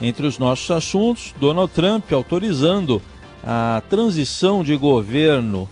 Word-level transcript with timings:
Entre 0.00 0.26
os 0.26 0.38
nossos 0.38 0.70
assuntos, 0.70 1.34
Donald 1.38 1.72
Trump 1.72 2.10
autorizando 2.12 3.02
a 3.44 3.82
transição 3.88 4.64
de 4.64 4.76
governo, 4.76 5.68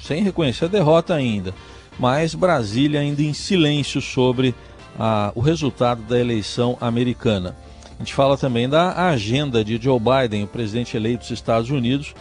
sem 0.00 0.22
reconhecer 0.22 0.66
a 0.66 0.68
derrota 0.68 1.14
ainda, 1.14 1.54
mas 1.98 2.34
Brasília 2.34 3.00
ainda 3.00 3.22
em 3.22 3.34
silêncio 3.34 4.00
sobre 4.00 4.54
a, 4.98 5.32
o 5.34 5.40
resultado 5.40 6.02
da 6.02 6.18
eleição 6.18 6.78
americana. 6.80 7.56
A 7.96 7.98
gente 7.98 8.14
fala 8.14 8.38
também 8.38 8.68
da 8.68 9.08
agenda 9.08 9.64
de 9.64 9.76
Joe 9.76 9.98
Biden, 9.98 10.44
o 10.44 10.48
presidente 10.48 10.96
eleito 10.96 11.22
dos 11.22 11.30
Estados 11.30 11.68
Unidos, 11.68 12.14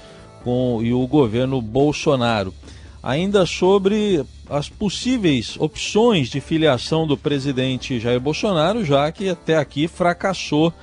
com, 0.43 0.81
e 0.81 0.91
o 0.91 1.05
governo 1.05 1.61
Bolsonaro. 1.61 2.53
Ainda 3.01 3.45
sobre 3.45 4.25
as 4.49 4.69
possíveis 4.69 5.55
opções 5.59 6.29
de 6.29 6.41
filiação 6.41 7.05
do 7.05 7.15
presidente 7.15 7.99
Jair 7.99 8.19
Bolsonaro, 8.19 8.83
já 8.83 9.11
que 9.11 9.29
até 9.29 9.55
aqui 9.55 9.87
fracassou 9.87 10.73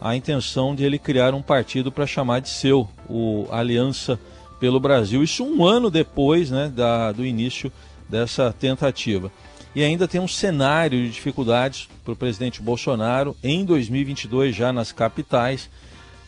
a 0.00 0.16
intenção 0.16 0.74
de 0.74 0.84
ele 0.84 0.98
criar 0.98 1.34
um 1.34 1.42
partido 1.42 1.92
para 1.92 2.06
chamar 2.06 2.40
de 2.40 2.48
seu, 2.48 2.88
o 3.08 3.46
Aliança 3.50 4.18
pelo 4.58 4.80
Brasil. 4.80 5.22
Isso 5.22 5.44
um 5.44 5.64
ano 5.64 5.90
depois 5.90 6.50
né, 6.50 6.72
da, 6.74 7.12
do 7.12 7.24
início 7.24 7.70
dessa 8.08 8.52
tentativa. 8.52 9.30
E 9.74 9.84
ainda 9.84 10.08
tem 10.08 10.20
um 10.20 10.26
cenário 10.26 10.98
de 10.98 11.10
dificuldades 11.10 11.88
para 12.04 12.12
o 12.12 12.16
presidente 12.16 12.60
Bolsonaro 12.60 13.36
em 13.42 13.64
2022, 13.64 14.54
já 14.54 14.72
nas 14.72 14.90
capitais, 14.90 15.70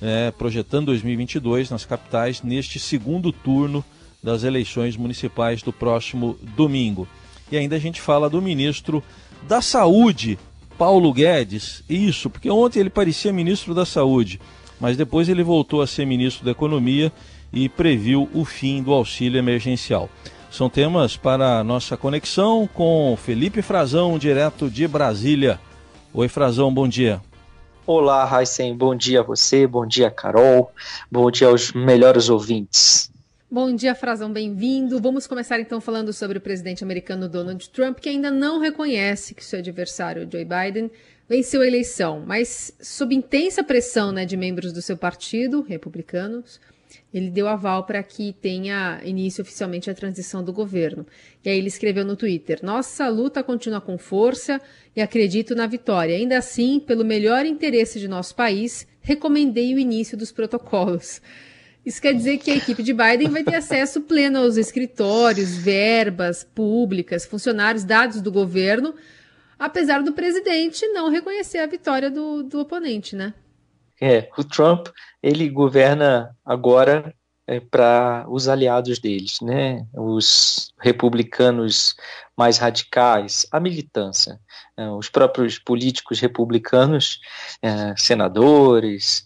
é, 0.00 0.30
projetando 0.30 0.86
2022 0.86 1.70
nas 1.70 1.84
capitais, 1.84 2.42
neste 2.42 2.78
segundo 2.78 3.32
turno 3.32 3.84
das 4.22 4.44
eleições 4.44 4.96
municipais 4.96 5.62
do 5.62 5.72
próximo 5.72 6.38
domingo. 6.56 7.08
E 7.50 7.56
ainda 7.56 7.76
a 7.76 7.80
gente 7.80 8.00
fala 8.00 8.30
do 8.30 8.40
ministro 8.40 9.02
da 9.48 9.60
Saúde, 9.60 10.38
Paulo 10.82 11.12
Guedes. 11.12 11.84
Isso, 11.88 12.28
porque 12.28 12.50
ontem 12.50 12.80
ele 12.80 12.90
parecia 12.90 13.32
ministro 13.32 13.72
da 13.72 13.86
Saúde, 13.86 14.40
mas 14.80 14.96
depois 14.96 15.28
ele 15.28 15.44
voltou 15.44 15.80
a 15.80 15.86
ser 15.86 16.04
ministro 16.04 16.44
da 16.44 16.50
Economia 16.50 17.12
e 17.52 17.68
previu 17.68 18.28
o 18.34 18.44
fim 18.44 18.82
do 18.82 18.92
auxílio 18.92 19.38
emergencial. 19.38 20.10
São 20.50 20.68
temas 20.68 21.16
para 21.16 21.60
a 21.60 21.62
nossa 21.62 21.96
conexão 21.96 22.68
com 22.74 23.16
Felipe 23.16 23.62
Frazão, 23.62 24.18
direto 24.18 24.68
de 24.68 24.88
Brasília. 24.88 25.60
Oi, 26.12 26.26
Frazão, 26.26 26.74
bom 26.74 26.88
dia. 26.88 27.22
Olá, 27.86 28.24
Raíssen, 28.24 28.76
bom 28.76 28.96
dia 28.96 29.20
a 29.20 29.22
você, 29.22 29.68
bom 29.68 29.86
dia, 29.86 30.10
Carol, 30.10 30.72
bom 31.08 31.30
dia 31.30 31.46
aos 31.46 31.70
melhores 31.70 32.28
ouvintes. 32.28 33.11
Bom 33.52 33.76
dia, 33.76 33.94
Frazão, 33.94 34.32
bem-vindo. 34.32 34.98
Vamos 34.98 35.26
começar 35.26 35.60
então 35.60 35.78
falando 35.78 36.10
sobre 36.10 36.38
o 36.38 36.40
presidente 36.40 36.82
americano 36.82 37.28
Donald 37.28 37.68
Trump, 37.68 37.98
que 37.98 38.08
ainda 38.08 38.30
não 38.30 38.58
reconhece 38.58 39.34
que 39.34 39.44
seu 39.44 39.58
adversário, 39.58 40.26
Joe 40.26 40.42
Biden, 40.42 40.90
venceu 41.28 41.60
a 41.60 41.66
eleição, 41.66 42.24
mas 42.26 42.74
sob 42.80 43.14
intensa 43.14 43.62
pressão 43.62 44.10
né, 44.10 44.24
de 44.24 44.38
membros 44.38 44.72
do 44.72 44.80
seu 44.80 44.96
partido, 44.96 45.60
republicanos, 45.60 46.58
ele 47.12 47.28
deu 47.28 47.46
aval 47.46 47.84
para 47.84 48.02
que 48.02 48.34
tenha 48.40 49.02
início 49.04 49.42
oficialmente 49.42 49.90
a 49.90 49.94
transição 49.94 50.42
do 50.42 50.50
governo. 50.50 51.06
E 51.44 51.50
aí 51.50 51.58
ele 51.58 51.68
escreveu 51.68 52.06
no 52.06 52.16
Twitter: 52.16 52.60
Nossa 52.62 53.06
luta 53.10 53.42
continua 53.42 53.82
com 53.82 53.98
força 53.98 54.62
e 54.96 55.02
acredito 55.02 55.54
na 55.54 55.66
vitória. 55.66 56.16
Ainda 56.16 56.38
assim, 56.38 56.80
pelo 56.80 57.04
melhor 57.04 57.44
interesse 57.44 58.00
de 58.00 58.08
nosso 58.08 58.34
país, 58.34 58.86
recomendei 59.02 59.74
o 59.74 59.78
início 59.78 60.16
dos 60.16 60.32
protocolos. 60.32 61.20
Isso 61.84 62.00
quer 62.00 62.14
dizer 62.14 62.38
que 62.38 62.50
a 62.50 62.56
equipe 62.56 62.82
de 62.82 62.92
Biden 62.92 63.28
vai 63.28 63.42
ter 63.42 63.56
acesso 63.56 64.02
pleno 64.02 64.38
aos 64.38 64.56
escritórios, 64.56 65.56
verbas 65.56 66.44
públicas, 66.44 67.24
funcionários, 67.24 67.82
dados 67.82 68.20
do 68.20 68.30
governo, 68.30 68.94
apesar 69.58 70.02
do 70.02 70.12
presidente 70.12 70.86
não 70.88 71.10
reconhecer 71.10 71.58
a 71.58 71.66
vitória 71.66 72.10
do, 72.10 72.44
do 72.44 72.60
oponente, 72.60 73.16
né? 73.16 73.34
É, 74.00 74.28
o 74.36 74.44
Trump, 74.44 74.88
ele 75.22 75.48
governa 75.48 76.36
agora 76.44 77.14
é, 77.46 77.60
para 77.60 78.26
os 78.28 78.48
aliados 78.48 78.98
deles, 78.98 79.40
né? 79.40 79.84
Os 79.92 80.72
republicanos 80.80 81.94
mais 82.36 82.58
radicais, 82.58 83.46
a 83.50 83.58
militância, 83.60 84.40
é, 84.76 84.88
os 84.88 85.08
próprios 85.08 85.58
políticos 85.58 86.20
republicanos, 86.20 87.20
é, 87.60 87.94
senadores, 87.96 89.24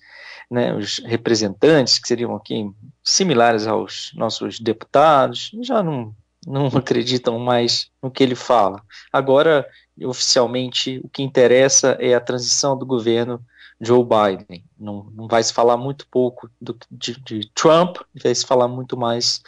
né, 0.51 0.75
os 0.75 0.99
representantes, 1.01 1.99
que 1.99 2.09
seriam 2.09 2.35
aqui 2.35 2.71
similares 3.03 3.67
aos 3.67 4.13
nossos 4.15 4.61
deputados, 4.61 5.51
já 5.63 5.83
não, 5.83 6.15
não 6.47 6.67
acreditam 6.77 7.39
mais 7.39 7.91
no 8.03 8.11
que 8.11 8.23
ele 8.23 8.35
fala. 8.35 8.83
Agora, 9.13 9.67
oficialmente, 10.05 11.01
o 11.03 11.09
que 11.09 11.23
interessa 11.23 11.97
é 12.01 12.15
a 12.15 12.21
transição 12.21 12.77
do 12.79 12.87
governo 12.87 13.41
Joe 13.81 14.05
Biden. 14.05 14.65
Não, 14.79 15.11
não 15.15 15.29
vai 15.29 15.43
se 15.43 15.53
falar 15.53 15.77
muito 15.77 16.07
pouco 16.09 16.51
do, 16.61 16.77
de, 16.91 17.21
de 17.21 17.51
Trump, 17.55 17.99
vai 18.23 18.35
se 18.35 18.47
falar 18.47 18.69
muito 18.69 18.97
mais 18.97 19.43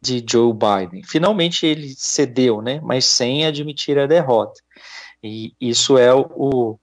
de 0.00 0.24
Joe 0.28 0.52
Biden. 0.52 1.02
Finalmente 1.04 1.66
ele 1.66 1.94
cedeu, 1.96 2.60
né, 2.60 2.80
mas 2.82 3.04
sem 3.04 3.46
admitir 3.46 3.98
a 3.98 4.06
derrota. 4.06 4.60
E 5.22 5.54
isso 5.60 5.96
é 5.96 6.12
o, 6.12 6.78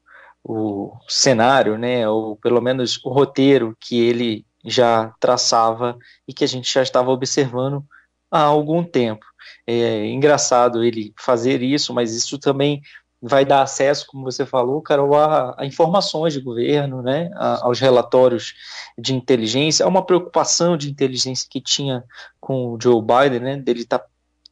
o 0.52 0.98
cenário, 1.08 1.78
né, 1.78 2.10
ou 2.10 2.36
pelo 2.36 2.60
menos 2.60 3.00
o 3.06 3.10
roteiro 3.12 3.78
que 3.80 4.02
ele 4.02 4.44
já 4.66 5.14
traçava 5.20 5.96
e 6.28 6.34
que 6.34 6.44
a 6.44 6.48
gente 6.48 6.74
já 6.74 6.82
estava 6.82 7.12
observando 7.12 7.86
há 8.32 8.42
algum 8.42 8.84
tempo. 8.84 9.24
É 9.68 10.08
engraçado 10.08 10.84
ele 10.84 11.14
fazer 11.20 11.62
isso, 11.62 11.94
mas 11.94 12.16
isso 12.16 12.40
também 12.40 12.82
vai 13.22 13.46
dar 13.46 13.62
acesso, 13.62 14.08
como 14.08 14.24
você 14.24 14.44
falou, 14.44 14.82
Carol, 14.82 15.14
a, 15.14 15.54
a 15.56 15.68
informações 15.68 16.34
de 16.34 16.42
governo, 16.42 17.04
né, 17.04 17.30
a, 17.36 17.66
aos 17.66 17.80
relatórios 17.80 18.56
de 18.98 19.14
inteligência, 19.14 19.86
há 19.86 19.88
uma 19.88 20.04
preocupação 20.04 20.76
de 20.76 20.90
inteligência 20.90 21.48
que 21.48 21.62
tinha 21.62 22.04
com 22.40 22.74
o 22.74 22.80
Joe 22.81 23.04
Biden, 23.04 23.40
né, 23.42 23.58
dele 23.58 23.81
estar 23.81 24.00
tá 24.00 24.06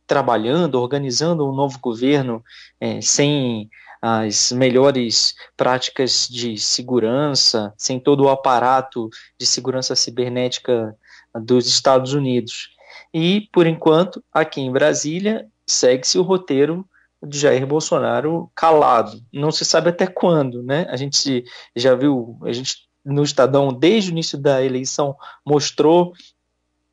trabalhando, 0.05 0.75
organizando 0.75 1.49
um 1.49 1.55
novo 1.55 1.79
governo 1.79 2.43
é, 2.79 3.01
sem 3.01 3.67
as 4.01 4.51
melhores 4.51 5.35
práticas 5.55 6.27
de 6.27 6.57
segurança, 6.57 7.73
sem 7.77 7.99
todo 7.99 8.25
o 8.25 8.29
aparato 8.29 9.09
de 9.39 9.45
segurança 9.45 9.95
cibernética 9.95 10.95
dos 11.35 11.67
Estados 11.67 12.13
Unidos. 12.13 12.69
E, 13.13 13.49
por 13.51 13.65
enquanto, 13.67 14.23
aqui 14.31 14.61
em 14.61 14.71
Brasília, 14.71 15.47
segue-se 15.65 16.17
o 16.17 16.23
roteiro 16.23 16.87
de 17.25 17.39
Jair 17.39 17.65
Bolsonaro 17.65 18.51
calado. 18.55 19.21
Não 19.33 19.51
se 19.51 19.65
sabe 19.65 19.89
até 19.89 20.05
quando, 20.05 20.61
né? 20.61 20.85
A 20.89 20.95
gente 20.95 21.43
já 21.75 21.95
viu, 21.95 22.37
a 22.43 22.51
gente 22.51 22.87
no 23.03 23.23
Estadão, 23.23 23.71
desde 23.73 24.09
o 24.09 24.13
início 24.13 24.37
da 24.37 24.61
eleição, 24.61 25.15
mostrou 25.45 26.13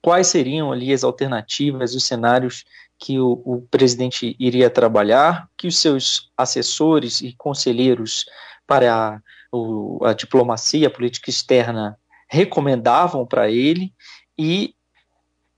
quais 0.00 0.28
seriam 0.28 0.70
ali 0.70 0.92
as 0.92 1.02
alternativas, 1.02 1.94
os 1.94 2.04
cenários 2.04 2.64
que 2.98 3.18
o, 3.18 3.42
o, 3.44 3.62
presidente 3.70 4.36
iria 4.38 4.70
trabalhar, 4.70 5.48
que 5.56 5.66
os 5.66 5.78
seus 5.78 6.30
assessores 6.36 7.20
e 7.20 7.34
conselheiros 7.36 8.24
para 8.66 8.94
a, 8.94 9.20
o, 9.52 10.04
a 10.04 10.12
diplomacia, 10.12 10.88
a 10.88 10.90
política 10.90 11.30
externa 11.30 11.98
recomendavam 12.28 13.26
para 13.26 13.50
ele 13.50 13.92
e 14.38 14.74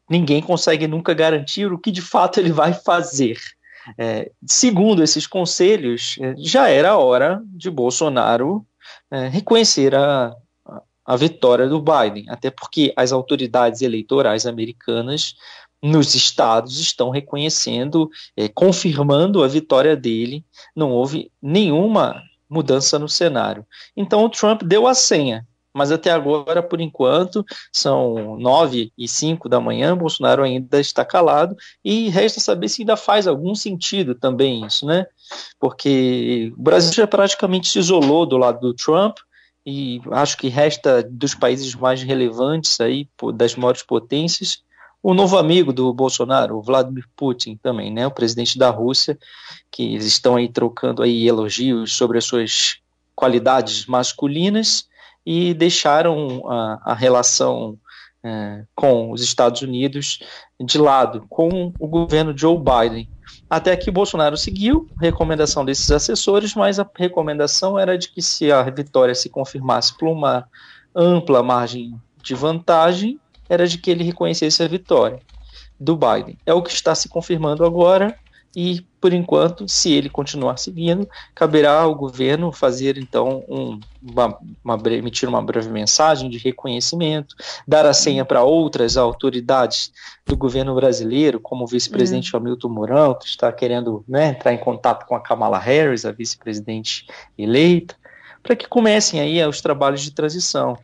ninguém 0.09 0.43
consegue 0.43 0.87
nunca 0.87 1.15
garantir 1.15 1.73
o 1.73 1.79
que 1.79 1.91
de 1.91 2.03
fato 2.03 2.41
ele 2.41 2.53
vai 2.53 2.73
fazer. 2.73 3.39
É, 3.97 4.31
segundo 4.45 5.03
esses 5.03 5.27
conselhos, 5.27 6.17
é, 6.21 6.35
já 6.39 6.69
era 6.69 6.99
hora 6.99 7.41
de 7.45 7.71
Bolsonaro 7.71 8.67
é, 9.11 9.29
reconhecer 9.29 9.95
a, 9.95 10.35
a 11.05 11.17
vitória 11.17 11.69
do 11.69 11.81
Biden, 11.81 12.29
até 12.29 12.51
porque 12.51 12.93
as 12.97 13.13
autoridades 13.13 13.81
eleitorais 13.81 14.45
americanas 14.45 15.37
nos 15.87 16.15
estados 16.15 16.79
estão 16.81 17.11
reconhecendo, 17.11 18.11
é, 18.37 18.49
confirmando 18.49 19.43
a 19.43 19.49
vitória 19.49 19.97
dele, 19.97 20.45
não 20.75 20.91
houve 20.91 21.31
nenhuma 21.41 22.23
mudança 22.49 22.99
no 22.99 23.09
cenário. 23.09 23.65
Então 23.97 24.25
o 24.25 24.29
Trump 24.29 24.63
deu 24.63 24.87
a 24.87 24.95
senha, 24.95 25.47
mas 25.73 25.93
até 25.93 26.11
agora, 26.11 26.63
por 26.63 26.81
enquanto, 26.81 27.45
são 27.73 28.39
nove 28.39 28.93
e 28.97 29.07
cinco 29.07 29.49
da 29.49 29.61
manhã, 29.61 29.97
Bolsonaro 29.97 30.43
ainda 30.43 30.81
está 30.81 31.05
calado, 31.05 31.55
e 31.85 32.09
resta 32.09 32.41
saber 32.41 32.69
se 32.69 32.83
ainda 32.83 32.97
faz 32.97 33.27
algum 33.27 33.55
sentido 33.55 34.15
também 34.15 34.65
isso, 34.65 34.87
né? 34.87 35.07
Porque 35.61 36.53
o 36.57 36.63
Brasil 36.63 36.93
já 36.93 37.07
praticamente 37.07 37.69
se 37.69 37.79
isolou 37.79 38.25
do 38.25 38.39
lado 38.39 38.61
do 38.61 38.75
Trump, 38.75 39.19
e 39.67 40.01
acho 40.13 40.39
que 40.39 40.49
resta 40.49 41.03
dos 41.03 41.35
países 41.35 41.75
mais 41.75 42.03
relevantes 42.03 42.81
aí, 42.81 43.09
das 43.35 43.55
maiores 43.57 43.83
potências, 43.83 44.63
o 45.07 45.15
novo 45.15 45.39
amigo 45.39 45.73
do 45.73 45.95
Bolsonaro, 45.95 46.59
o 46.59 46.63
Vladimir 46.63 47.05
Putin 47.15 47.57
também, 47.63 47.93
né, 47.93 48.05
o 48.09 48.11
presidente 48.11 48.59
da 48.59 48.71
Rússia, 48.71 49.17
que 49.71 49.95
eles 49.95 50.05
estão 50.05 50.35
aí 50.35 50.49
trocando 50.49 51.01
aí 51.01 51.29
elogios 51.29 51.93
sobre 51.93 52.19
as 52.19 52.25
suas 52.25 52.79
qualidades 53.15 53.87
masculinas 53.87 54.89
e 55.25 55.55
deixaram 55.55 56.43
a, 56.51 56.81
a 56.87 56.95
relação 56.95 57.79
é, 58.21 58.65
com 58.75 59.13
os 59.13 59.23
Estados 59.23 59.63
Unidos 59.63 60.19
de 60.61 60.77
lado, 60.77 61.25
com 61.29 61.73
o 61.79 61.87
governo 61.87 62.37
Joe 62.37 62.59
Biden. 62.59 63.09
Até 63.49 63.77
que 63.77 63.93
Bolsonaro 63.93 64.37
seguiu 64.37 64.89
a 64.99 65.03
recomendação 65.03 65.65
desses 65.65 65.89
assessores, 65.89 66.53
mas 66.57 66.81
a 66.81 66.91
recomendação 66.97 67.79
era 67.79 67.97
de 67.97 68.09
que 68.09 68.21
se 68.21 68.51
a 68.51 68.61
vitória 68.65 69.15
se 69.15 69.29
confirmasse 69.29 69.97
por 69.97 70.09
uma 70.09 70.49
ampla 70.93 71.45
margem 71.45 71.95
de 72.25 72.35
vantagem, 72.35 73.21
era 73.49 73.67
de 73.67 73.79
que 73.79 73.91
ele 73.91 74.05
reconhecesse 74.05 74.63
a 74.63 74.69
vitória 74.69 75.21
do 75.79 75.97
Biden. 75.97 76.39
É 76.47 76.55
o 76.55 76.63
que 76.63 76.71
está 76.71 76.95
se 76.95 77.09
confirmando 77.09 77.65
agora 77.65 78.17
e, 78.57 78.81
por 79.03 79.13
enquanto, 79.13 79.69
se 79.69 79.93
ele 79.93 80.09
continuar 80.09 80.57
seguindo, 80.57 81.07
caberá 81.35 81.73
ao 81.73 81.95
governo 81.95 82.51
fazer, 82.51 82.97
então, 82.97 83.45
um, 83.47 83.79
uma, 84.03 84.39
uma, 84.65 84.81
emitir 84.95 85.29
uma 85.29 85.43
breve 85.43 85.69
mensagem 85.69 86.31
de 86.31 86.39
reconhecimento, 86.39 87.37
dar 87.69 87.85
a 87.85 87.93
senha 87.93 88.25
para 88.25 88.43
outras 88.43 88.97
autoridades 88.97 89.93
do 90.25 90.35
governo 90.35 90.75
brasileiro, 90.75 91.39
como 91.39 91.65
o 91.65 91.67
vice-presidente 91.67 92.35
uhum. 92.35 92.41
Hamilton 92.41 92.69
Mourão, 92.71 93.15
que 93.15 93.27
está 93.27 93.53
querendo 93.53 94.03
né, 94.09 94.29
entrar 94.29 94.55
em 94.55 94.59
contato 94.59 95.05
com 95.05 95.15
a 95.15 95.21
Kamala 95.21 95.59
Harris, 95.59 96.07
a 96.07 96.13
vice-presidente 96.13 97.07
eleita, 97.37 97.95
para 98.43 98.57
que 98.57 98.67
comecem 98.67 99.21
aí 99.21 99.47
os 99.47 99.61
trabalhos 99.61 100.01
de 100.01 100.13
transição. 100.13 100.79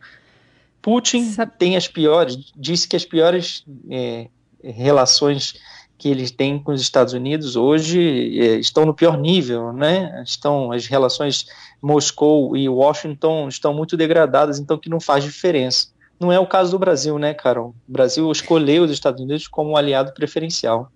Putin 0.83 1.31
Sabe... 1.31 1.53
tem 1.57 1.77
as 1.77 1.87
piores, 1.87 2.51
disse 2.55 2.87
que 2.87 2.95
as 2.97 3.05
piores 3.05 3.63
é, 3.89 4.27
relações 4.61 5.55
que 5.97 6.09
eles 6.09 6.29
têm 6.29 6.59
com 6.59 6.73
os 6.73 6.81
Estados 6.81 7.13
Unidos 7.13 7.55
hoje 7.55 8.37
é, 8.37 8.55
estão 8.57 8.85
no 8.85 8.93
pior 8.93 9.17
nível, 9.17 9.71
né? 9.71 10.21
Estão 10.25 10.73
as 10.73 10.85
relações 10.85 11.45
Moscou 11.81 12.57
e 12.57 12.67
Washington 12.67 13.47
estão 13.47 13.73
muito 13.73 13.95
degradadas, 13.95 14.59
então 14.59 14.77
que 14.77 14.89
não 14.89 14.99
faz 14.99 15.23
diferença. 15.23 15.87
Não 16.19 16.31
é 16.31 16.37
o 16.37 16.45
caso 16.45 16.71
do 16.71 16.79
Brasil, 16.79 17.17
né, 17.17 17.33
Carol? 17.33 17.73
O 17.87 17.91
Brasil 17.91 18.29
escolheu 18.29 18.83
os 18.83 18.91
Estados 18.91 19.21
Unidos 19.21 19.47
como 19.47 19.71
um 19.71 19.77
aliado 19.77 20.13
preferencial. 20.13 20.91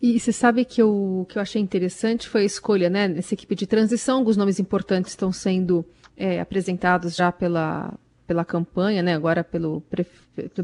E 0.00 0.20
você 0.20 0.32
sabe 0.32 0.64
que 0.64 0.80
o 0.80 1.26
que 1.28 1.38
eu 1.38 1.42
achei 1.42 1.60
interessante 1.60 2.28
foi 2.28 2.42
a 2.42 2.44
escolha, 2.44 2.88
né? 2.88 3.08
Nessa 3.08 3.34
equipe 3.34 3.56
de 3.56 3.66
transição, 3.66 4.18
alguns 4.18 4.36
nomes 4.36 4.60
importantes 4.60 5.10
estão 5.10 5.32
sendo 5.32 5.84
é, 6.16 6.38
apresentados 6.40 7.16
já 7.16 7.32
pela, 7.32 7.92
pela 8.28 8.44
campanha, 8.44 9.02
né, 9.02 9.14
agora 9.14 9.42
pelo, 9.42 9.82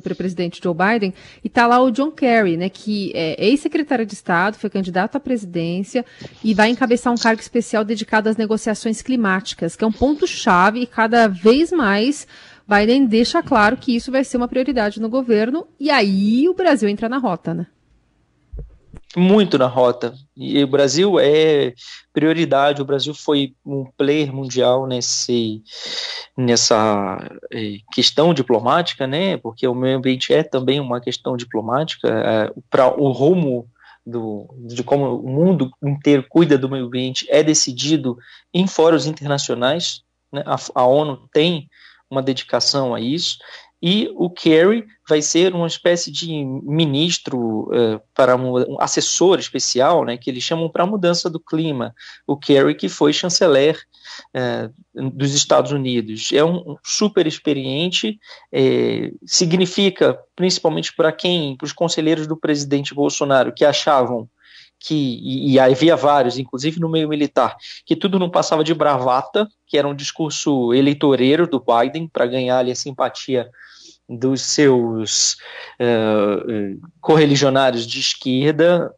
pelo 0.02 0.14
presidente 0.14 0.60
Joe 0.62 0.74
Biden, 0.74 1.14
e 1.42 1.48
está 1.48 1.66
lá 1.66 1.80
o 1.80 1.90
John 1.90 2.10
Kerry, 2.10 2.58
né, 2.58 2.68
que 2.68 3.10
é 3.14 3.42
ex-secretário 3.42 4.04
de 4.04 4.12
Estado, 4.12 4.58
foi 4.58 4.68
candidato 4.68 5.16
à 5.16 5.20
presidência 5.20 6.04
e 6.44 6.52
vai 6.52 6.68
encabeçar 6.68 7.10
um 7.10 7.16
cargo 7.16 7.40
especial 7.40 7.82
dedicado 7.82 8.28
às 8.28 8.36
negociações 8.36 9.00
climáticas, 9.00 9.74
que 9.74 9.82
é 9.82 9.86
um 9.86 9.92
ponto-chave 9.92 10.80
e 10.80 10.86
cada 10.86 11.26
vez 11.26 11.72
mais 11.72 12.28
Biden 12.68 13.06
deixa 13.06 13.42
claro 13.42 13.78
que 13.78 13.96
isso 13.96 14.12
vai 14.12 14.24
ser 14.24 14.36
uma 14.36 14.48
prioridade 14.48 15.00
no 15.00 15.08
governo, 15.08 15.66
e 15.80 15.90
aí 15.90 16.46
o 16.48 16.54
Brasil 16.54 16.88
entra 16.88 17.08
na 17.08 17.16
rota, 17.16 17.54
né? 17.54 17.66
Muito 19.16 19.58
na 19.58 19.66
rota. 19.66 20.14
E 20.36 20.62
o 20.62 20.66
Brasil 20.66 21.18
é 21.20 21.74
prioridade, 22.12 22.82
o 22.82 22.84
Brasil 22.84 23.14
foi 23.14 23.54
um 23.64 23.84
player 23.96 24.32
mundial 24.32 24.86
nesse, 24.86 25.62
nessa 26.36 27.18
é, 27.52 27.78
questão 27.92 28.34
diplomática, 28.34 29.06
né? 29.06 29.36
Porque 29.36 29.66
o 29.66 29.74
meio 29.74 29.98
ambiente 29.98 30.32
é 30.32 30.42
também 30.42 30.80
uma 30.80 31.00
questão 31.00 31.36
diplomática. 31.36 32.08
É, 32.08 32.52
para 32.70 32.88
o 33.00 33.10
rumo 33.10 33.68
do, 34.06 34.48
de 34.66 34.82
como 34.82 35.16
o 35.16 35.28
mundo 35.28 35.70
inteiro 35.82 36.24
cuida 36.28 36.58
do 36.58 36.68
meio 36.68 36.86
ambiente 36.86 37.26
é 37.30 37.42
decidido 37.42 38.18
em 38.52 38.66
fóruns 38.66 39.06
internacionais. 39.06 40.02
Né? 40.32 40.42
A, 40.46 40.56
a 40.74 40.86
ONU 40.86 41.28
tem 41.32 41.68
uma 42.10 42.22
dedicação 42.22 42.94
a 42.94 43.00
isso 43.00 43.38
e 43.86 44.10
o 44.16 44.30
Kerry 44.30 44.86
vai 45.06 45.20
ser 45.20 45.54
uma 45.54 45.66
espécie 45.66 46.10
de 46.10 46.42
ministro 46.62 47.68
uh, 47.68 48.00
para 48.14 48.34
um 48.34 48.80
assessor 48.80 49.38
especial, 49.38 50.06
né, 50.06 50.16
que 50.16 50.30
eles 50.30 50.42
chamam 50.42 50.70
para 50.70 50.84
a 50.84 50.86
mudança 50.86 51.28
do 51.28 51.38
clima. 51.38 51.94
O 52.26 52.34
Kerry 52.34 52.74
que 52.74 52.88
foi 52.88 53.12
chanceler 53.12 53.78
uh, 54.34 55.10
dos 55.10 55.34
Estados 55.34 55.70
Unidos 55.70 56.30
é 56.32 56.42
um 56.42 56.78
super 56.82 57.26
experiente, 57.26 58.18
é, 58.50 59.12
significa 59.26 60.18
principalmente 60.34 60.90
para 60.96 61.12
quem, 61.12 61.54
para 61.54 61.66
os 61.66 61.72
conselheiros 61.74 62.26
do 62.26 62.38
presidente 62.38 62.94
Bolsonaro 62.94 63.52
que 63.52 63.66
achavam 63.66 64.26
que, 64.80 64.94
e, 64.94 65.52
e 65.52 65.58
havia 65.58 65.94
vários, 65.94 66.38
inclusive 66.38 66.80
no 66.80 66.88
meio 66.88 67.06
militar, 67.06 67.54
que 67.84 67.94
tudo 67.94 68.18
não 68.18 68.30
passava 68.30 68.64
de 68.64 68.72
bravata, 68.72 69.46
que 69.66 69.76
era 69.76 69.86
um 69.86 69.94
discurso 69.94 70.72
eleitoreiro 70.72 71.46
do 71.46 71.62
Biden 71.62 72.08
para 72.08 72.24
ganhar 72.24 72.60
ali 72.60 72.70
a 72.70 72.74
simpatia 72.74 73.50
dos 74.08 74.42
seus 74.42 75.34
uh, 75.80 76.80
correligionários 77.00 77.86
de 77.86 78.00
esquerda 78.00 78.94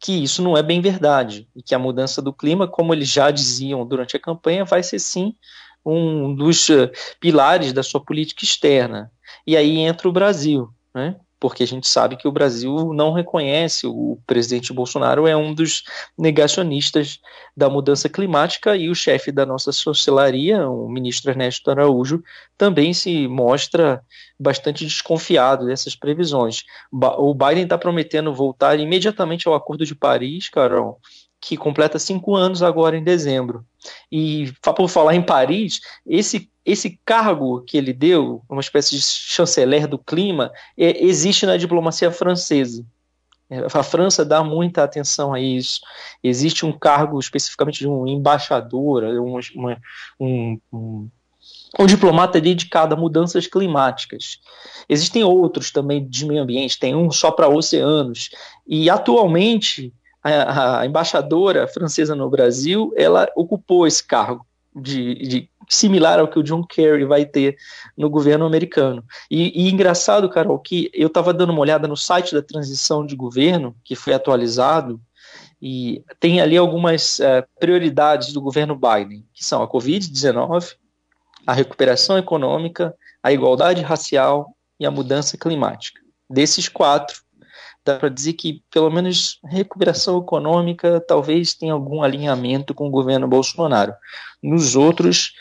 que 0.00 0.12
isso 0.22 0.42
não 0.42 0.56
é 0.56 0.62
bem 0.62 0.82
verdade 0.82 1.48
e 1.56 1.62
que 1.62 1.74
a 1.74 1.78
mudança 1.78 2.20
do 2.20 2.32
clima, 2.32 2.68
como 2.68 2.92
eles 2.92 3.08
já 3.08 3.30
diziam 3.30 3.86
durante 3.86 4.16
a 4.16 4.20
campanha, 4.20 4.64
vai 4.64 4.82
ser 4.82 4.98
sim 4.98 5.34
um 5.84 6.34
dos 6.34 6.68
pilares 7.18 7.72
da 7.72 7.82
sua 7.82 8.04
política 8.04 8.44
externa. 8.44 9.10
E 9.46 9.56
aí 9.56 9.78
entra 9.78 10.08
o 10.08 10.12
Brasil, 10.12 10.68
né? 10.94 11.16
Porque 11.44 11.62
a 11.62 11.66
gente 11.66 11.86
sabe 11.86 12.16
que 12.16 12.26
o 12.26 12.32
Brasil 12.32 12.94
não 12.94 13.12
reconhece, 13.12 13.86
o 13.86 14.18
presidente 14.26 14.72
Bolsonaro 14.72 15.26
é 15.26 15.36
um 15.36 15.52
dos 15.52 15.84
negacionistas 16.16 17.20
da 17.54 17.68
mudança 17.68 18.08
climática 18.08 18.74
e 18.74 18.88
o 18.88 18.94
chefe 18.94 19.30
da 19.30 19.44
nossa 19.44 19.70
chancelaria, 19.70 20.66
o 20.66 20.88
ministro 20.88 21.30
Ernesto 21.30 21.70
Araújo, 21.70 22.24
também 22.56 22.94
se 22.94 23.28
mostra 23.28 24.02
bastante 24.40 24.86
desconfiado 24.86 25.66
dessas 25.66 25.94
previsões. 25.94 26.64
O 26.90 27.34
Biden 27.34 27.64
está 27.64 27.76
prometendo 27.76 28.32
voltar 28.32 28.80
imediatamente 28.80 29.46
ao 29.46 29.52
Acordo 29.52 29.84
de 29.84 29.94
Paris, 29.94 30.48
Carol, 30.48 30.98
que 31.44 31.58
completa 31.58 31.98
cinco 31.98 32.34
anos 32.34 32.62
agora 32.62 32.96
em 32.96 33.04
dezembro. 33.04 33.66
E 34.10 34.50
por 34.62 34.88
falar 34.88 35.14
em 35.14 35.20
Paris, 35.20 35.78
esse, 36.06 36.50
esse 36.64 36.98
cargo 37.04 37.60
que 37.60 37.76
ele 37.76 37.92
deu, 37.92 38.42
uma 38.48 38.62
espécie 38.62 38.96
de 38.96 39.02
chanceler 39.02 39.86
do 39.86 39.98
clima, 39.98 40.50
é, 40.76 41.04
existe 41.04 41.44
na 41.44 41.58
diplomacia 41.58 42.10
francesa. 42.10 42.82
É, 43.50 43.58
a 43.58 43.82
França 43.82 44.24
dá 44.24 44.42
muita 44.42 44.82
atenção 44.82 45.34
a 45.34 45.40
isso. 45.40 45.82
Existe 46.22 46.64
um 46.64 46.72
cargo 46.72 47.20
especificamente 47.20 47.80
de 47.80 47.88
um 47.88 48.06
embaixador, 48.06 49.04
um, 49.04 49.38
uma, 49.54 49.78
um, 50.18 50.58
um, 50.72 51.10
um 51.78 51.86
diplomata 51.86 52.40
dedicado 52.40 52.94
a 52.94 52.98
mudanças 52.98 53.46
climáticas. 53.46 54.40
Existem 54.88 55.22
outros 55.22 55.70
também 55.70 56.08
de 56.08 56.24
meio 56.24 56.42
ambiente, 56.42 56.78
tem 56.78 56.96
um 56.96 57.10
só 57.10 57.30
para 57.30 57.50
oceanos. 57.50 58.30
E 58.66 58.88
atualmente 58.88 59.92
a, 60.24 60.80
a, 60.80 60.86
embaixadora 60.86 61.68
francesa 61.68 62.14
no 62.14 62.30
Brasil, 62.30 62.92
ela 62.96 63.28
ocupou 63.36 63.86
esse 63.86 64.02
cargo 64.02 64.46
de, 64.74 65.14
de, 65.16 65.50
similar 65.68 66.18
ao 66.18 66.26
que 66.26 66.38
o 66.38 66.42
John 66.42 66.64
Kerry 66.64 67.04
vai 67.04 67.24
ter 67.24 67.56
no 67.96 68.08
governo 68.08 68.46
americano. 68.46 69.04
E, 69.30 69.66
e 69.66 69.70
engraçado, 69.70 70.28
Carol, 70.28 70.58
que 70.58 70.90
eu 70.94 71.08
estava 71.08 71.32
dando 71.32 71.50
uma 71.50 71.60
olhada 71.60 71.86
no 71.86 71.96
site 71.96 72.34
da 72.34 72.42
transição 72.42 73.06
de 73.06 73.14
governo, 73.14 73.76
que 73.84 73.94
foi 73.94 74.14
atualizado, 74.14 75.00
e 75.60 76.02
tem 76.18 76.40
ali 76.40 76.56
algumas 76.56 77.18
uh, 77.20 77.44
prioridades 77.60 78.32
do 78.32 78.40
governo 78.40 78.74
Biden, 78.74 79.24
que 79.32 79.44
são 79.44 79.62
a 79.62 79.68
Covid-19, 79.68 80.74
a 81.46 81.52
recuperação 81.52 82.18
econômica, 82.18 82.94
a 83.22 83.32
igualdade 83.32 83.82
racial 83.82 84.54
e 84.78 84.86
a 84.86 84.90
mudança 84.90 85.38
climática. 85.38 86.00
Desses 86.28 86.68
quatro, 86.68 87.23
dá 87.84 87.96
para 87.96 88.08
dizer 88.08 88.32
que, 88.32 88.62
pelo 88.70 88.90
menos, 88.90 89.38
recuperação 89.44 90.18
econômica 90.18 91.00
talvez 91.06 91.54
tenha 91.54 91.72
algum 91.72 92.02
alinhamento 92.02 92.74
com 92.74 92.88
o 92.88 92.90
governo 92.90 93.28
Bolsonaro. 93.28 93.92
Nos 94.42 94.74
outros, 94.74 95.34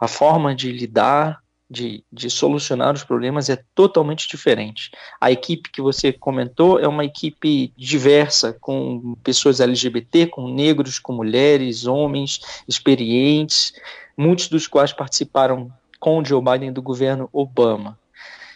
a 0.00 0.08
forma 0.08 0.54
de 0.54 0.72
lidar, 0.72 1.40
de, 1.70 2.04
de 2.12 2.28
solucionar 2.28 2.94
os 2.94 3.04
problemas 3.04 3.48
é 3.48 3.62
totalmente 3.74 4.28
diferente. 4.28 4.90
A 5.20 5.30
equipe 5.30 5.70
que 5.70 5.80
você 5.80 6.12
comentou 6.12 6.78
é 6.78 6.88
uma 6.88 7.04
equipe 7.04 7.72
diversa, 7.76 8.52
com 8.52 9.16
pessoas 9.22 9.60
LGBT, 9.60 10.26
com 10.26 10.48
negros, 10.48 10.98
com 10.98 11.12
mulheres, 11.12 11.86
homens, 11.86 12.40
experientes, 12.68 13.72
muitos 14.16 14.48
dos 14.48 14.66
quais 14.66 14.92
participaram 14.92 15.72
com 16.00 16.24
Joe 16.24 16.42
Biden 16.42 16.72
do 16.72 16.82
governo 16.82 17.28
Obama. 17.32 17.98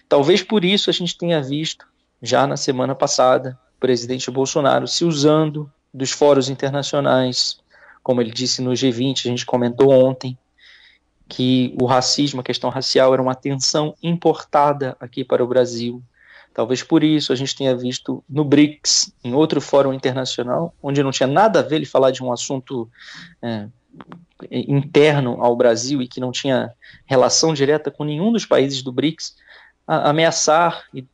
Talvez 0.09 0.43
por 0.43 0.65
isso 0.65 0.91
a 0.91 0.93
gente 0.93 1.17
tenha 1.17 1.43
visto 1.43 1.87
já 2.23 2.47
na 2.47 2.57
semana 2.57 2.95
passada, 2.95 3.59
o 3.77 3.81
presidente 3.81 4.31
Bolsonaro 4.31 4.87
se 4.89 5.05
usando 5.05 5.71
dos 5.93 6.11
fóruns 6.11 6.49
internacionais, 6.49 7.59
como 8.03 8.21
ele 8.21 8.31
disse 8.31 8.61
no 8.63 8.73
G20, 8.73 9.27
a 9.27 9.29
gente 9.29 9.47
comentou 9.47 9.91
ontem, 9.91 10.37
que 11.29 11.75
o 11.81 11.85
racismo, 11.85 12.41
a 12.41 12.45
questão 12.45 12.71
racial, 12.71 13.13
era 13.13 13.23
uma 13.23 13.35
tensão 13.35 13.95
importada 14.03 14.97
aqui 14.99 15.23
para 15.23 15.45
o 15.45 15.47
Brasil. 15.47 16.03
Talvez 16.55 16.83
por 16.83 17.05
isso 17.05 17.33
a 17.33 17.37
gente 17.37 17.55
tenha 17.55 17.77
visto 17.77 18.25
no 18.29 18.45
BRICS, 18.45 19.13
em 19.23 19.35
outro 19.35 19.61
fórum 19.61 19.93
internacional, 19.93 20.75
onde 20.83 21.03
não 21.03 21.11
tinha 21.11 21.27
nada 21.27 21.61
a 21.61 21.63
ver 21.63 21.77
ele 21.77 21.87
falar 21.87 22.11
de 22.11 22.23
um 22.23 22.33
assunto 22.33 22.91
é, 23.43 23.69
interno 24.51 25.43
ao 25.43 25.55
Brasil 25.55 26.01
e 26.01 26.09
que 26.09 26.19
não 26.19 26.33
tinha 26.33 26.73
relação 27.05 27.53
direta 27.53 27.91
com 27.91 28.05
nenhum 28.05 28.33
dos 28.33 28.47
países 28.47 28.83
do 28.83 28.91
BRICS, 28.91 29.37
ameaçar 29.87 30.85
e 30.93 31.07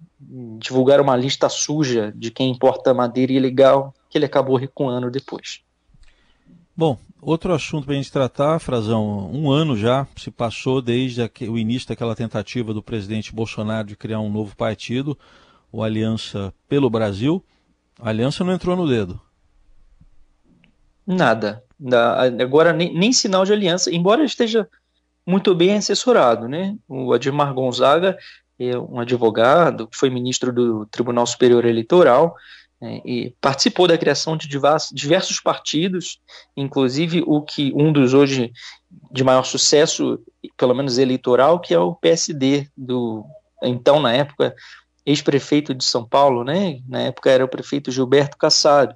divulgar 0.59 1.01
uma 1.01 1.17
lista 1.17 1.49
suja 1.49 2.13
de 2.17 2.31
quem 2.31 2.51
importa 2.51 2.95
madeira 2.95 3.33
ilegal, 3.33 3.95
que 4.09 4.19
ele 4.19 4.25
acabou 4.25 4.57
recuando 4.57 5.11
depois. 5.11 5.61
Bom, 6.77 6.99
outro 7.21 7.53
assunto 7.53 7.85
para 7.85 7.95
a 7.95 7.97
gente 7.97 8.11
tratar, 8.11 8.59
Frazão, 8.59 9.31
um 9.33 9.51
ano 9.51 9.77
já 9.77 10.07
se 10.17 10.31
passou 10.31 10.83
desde 10.83 11.23
o 11.49 11.57
início 11.57 11.89
daquela 11.89 12.17
tentativa 12.17 12.75
do 12.75 12.83
presidente 12.83 13.35
Bolsonaro 13.35 13.87
de 13.87 13.97
criar 13.97 14.21
um 14.21 14.31
novo 14.31 14.57
partido, 14.57 15.17
o 15.71 15.83
Aliança 15.83 16.53
pelo 16.69 16.91
Brasil. 16.91 17.45
A 18.01 18.09
aliança 18.09 18.43
não 18.43 18.53
entrou 18.53 18.77
no 18.77 18.89
dedo. 18.89 19.21
Nada. 21.07 21.63
Agora 22.41 22.73
nem, 22.73 22.93
nem 22.93 23.13
sinal 23.13 23.45
de 23.45 23.53
aliança, 23.53 23.95
embora 23.95 24.25
esteja 24.25 24.69
muito 25.27 25.55
bem 25.55 25.77
assessorado, 25.77 26.49
né? 26.49 26.77
O 26.89 27.13
Admar 27.13 27.53
Gonzaga 27.55 28.19
um 28.77 29.01
advogado, 29.01 29.89
foi 29.93 30.11
ministro 30.11 30.53
do 30.53 30.87
Tribunal 30.87 31.27
Superior 31.27 31.65
Eleitoral, 31.65 32.37
é, 32.81 33.01
e 33.05 33.35
participou 33.41 33.89
da 33.89 33.97
criação 33.97 34.37
de 34.37 34.47
diversos 34.47 35.41
partidos, 35.41 36.21
inclusive 36.57 37.23
o 37.27 37.41
que 37.41 37.73
um 37.75 37.93
dos 37.93 38.13
hoje 38.13 38.53
de 39.11 39.25
maior 39.25 39.45
sucesso, 39.45 40.21
pelo 40.57 40.75
menos 40.75 40.99
eleitoral, 40.99 41.61
que 41.61 41.73
é 41.73 41.79
o 41.79 41.95
PSD 41.95 42.69
do 42.77 43.25
então 43.63 44.01
na 44.01 44.13
época 44.13 44.55
ex-prefeito 45.07 45.75
de 45.75 45.85
São 45.85 46.05
Paulo, 46.05 46.45
né? 46.45 46.81
Na 46.89 47.01
época 47.01 47.31
era 47.31 47.45
o 47.45 47.49
prefeito 47.49 47.91
Gilberto 47.91 48.37
Kassab. 48.37 48.95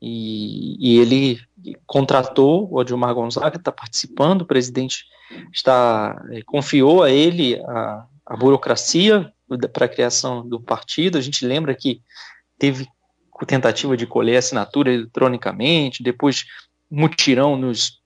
E, 0.00 0.76
e 0.78 0.98
ele 0.98 1.40
contratou 1.86 2.68
o 2.70 2.78
Adilmar 2.78 3.14
Gonzaga, 3.14 3.56
está 3.56 3.72
participando, 3.72 4.42
o 4.42 4.46
presidente 4.46 5.06
está 5.52 6.22
é, 6.30 6.42
confiou 6.42 7.02
a 7.02 7.10
ele 7.10 7.58
a, 7.62 8.06
a 8.26 8.36
burocracia 8.36 9.32
para 9.72 9.86
a 9.86 9.88
criação 9.88 10.46
do 10.46 10.60
partido. 10.60 11.18
A 11.18 11.20
gente 11.20 11.44
lembra 11.46 11.74
que 11.74 12.00
teve 12.58 12.88
tentativa 13.46 13.96
de 13.96 14.06
colher 14.06 14.38
assinatura 14.38 14.92
eletronicamente, 14.92 16.02
depois 16.02 16.44
mutirão 16.90 17.56
nos 17.56 18.02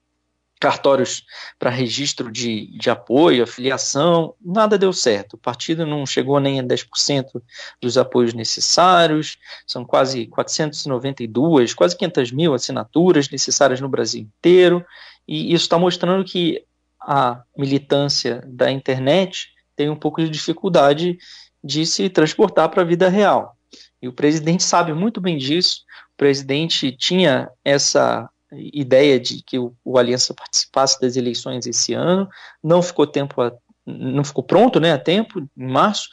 cartórios 0.59 1.23
para 1.57 1.69
registro 1.69 2.29
de, 2.29 2.67
de 2.77 2.89
apoio, 2.89 3.43
afiliação, 3.43 4.35
nada 4.43 4.77
deu 4.77 4.91
certo. 4.91 5.35
O 5.35 5.37
partido 5.37 5.85
não 5.85 6.05
chegou 6.05 6.39
nem 6.39 6.59
a 6.59 6.63
10% 6.63 7.41
dos 7.81 7.97
apoios 7.97 8.33
necessários, 8.33 9.37
são 9.65 9.85
quase 9.85 10.27
492, 10.27 11.73
quase 11.73 11.95
500 11.95 12.31
mil 12.33 12.53
assinaturas 12.53 13.29
necessárias 13.29 13.79
no 13.79 13.87
Brasil 13.87 14.21
inteiro, 14.21 14.85
e 15.25 15.53
isso 15.53 15.63
está 15.63 15.79
mostrando 15.79 16.25
que 16.25 16.65
a 16.99 17.41
militância 17.57 18.43
da 18.45 18.69
internet 18.69 19.47
tem 19.79 19.89
um 19.89 19.95
pouco 19.95 20.21
de 20.21 20.29
dificuldade 20.29 21.17
de 21.63 21.85
se 21.85 22.09
transportar 22.09 22.67
para 22.67 22.81
a 22.81 22.85
vida 22.85 23.07
real. 23.07 23.55
E 24.01 24.09
o 24.09 24.13
presidente 24.13 24.61
sabe 24.61 24.93
muito 24.93 25.21
bem 25.21 25.37
disso. 25.37 25.85
O 26.13 26.17
presidente 26.17 26.91
tinha 26.91 27.49
essa 27.63 28.29
ideia 28.51 29.17
de 29.17 29.41
que 29.41 29.57
o, 29.57 29.73
o 29.85 29.97
Aliança 29.97 30.33
participasse 30.33 30.99
das 30.99 31.15
eleições 31.15 31.65
esse 31.65 31.93
ano, 31.93 32.27
não 32.61 32.81
ficou 32.81 33.07
tempo, 33.07 33.41
a, 33.41 33.53
não 33.85 34.21
ficou 34.25 34.43
pronto, 34.43 34.81
né, 34.81 34.91
a 34.91 34.97
tempo, 34.97 35.39
em 35.39 35.67
março, 35.71 36.09